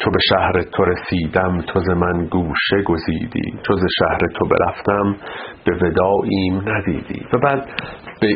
[0.00, 3.58] تو به شهر تو رسیدم تو ز من گوشه گزیدی.
[3.64, 5.16] تو ز شهر تو برفتم
[5.64, 7.26] به وداعیم ندیدی.
[7.32, 7.66] و بعد
[8.20, 8.28] به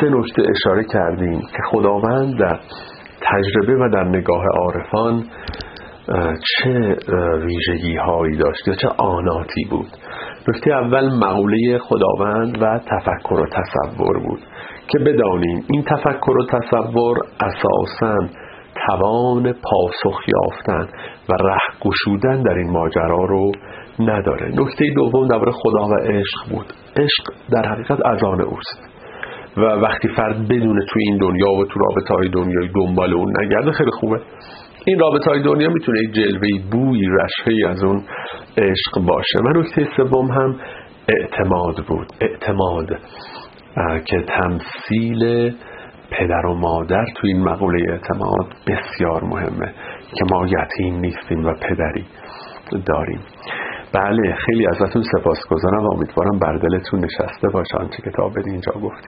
[0.00, 2.58] سه نکته اشاره کردیم که خداوند در
[3.22, 5.24] تجربه و در نگاه عارفان
[6.56, 6.96] چه
[7.44, 9.88] ویژگی هایی داشت یا چه آناتی بود.
[10.48, 14.40] نکته اول مقوله خداوند و تفکر و تصور بود.
[14.90, 18.28] که بدانیم این تفکر و تصور اساساً
[18.86, 20.88] توان پاسخ یافتن
[21.28, 23.52] و ره گشودن در این ماجرا رو
[24.00, 24.48] نداره.
[24.48, 26.66] نکته دوم درباره خدا و عشق بود.
[26.96, 28.88] عشق در حقیقت از آن اوست
[29.56, 33.72] و وقتی فرد بدونه توی این دنیا و تو رابطه های دنیای دنبال اون نگرده
[33.72, 34.20] خیلی خوبه.
[34.86, 38.02] این رابطه های دنیا می‌تونه یک جلوه بوی رشهی از اون
[38.58, 39.38] عشق باشه.
[39.44, 40.56] و نکته سوم هم
[41.08, 42.06] اعتماد بود.
[42.20, 42.86] اعتماد.
[44.04, 45.52] که تمثیل
[46.10, 49.74] پدر و مادر تو این مقوله اعتماد بسیار مهمه
[50.14, 52.04] که ما یتیم نیستیم و پدری
[52.86, 53.20] داریم.
[53.92, 57.76] بله خیلی ازتون سپاسگزارم و امیدوارم بر دلتون نشسته باشه.
[57.78, 58.96] آنچه کتاب اینجا گفت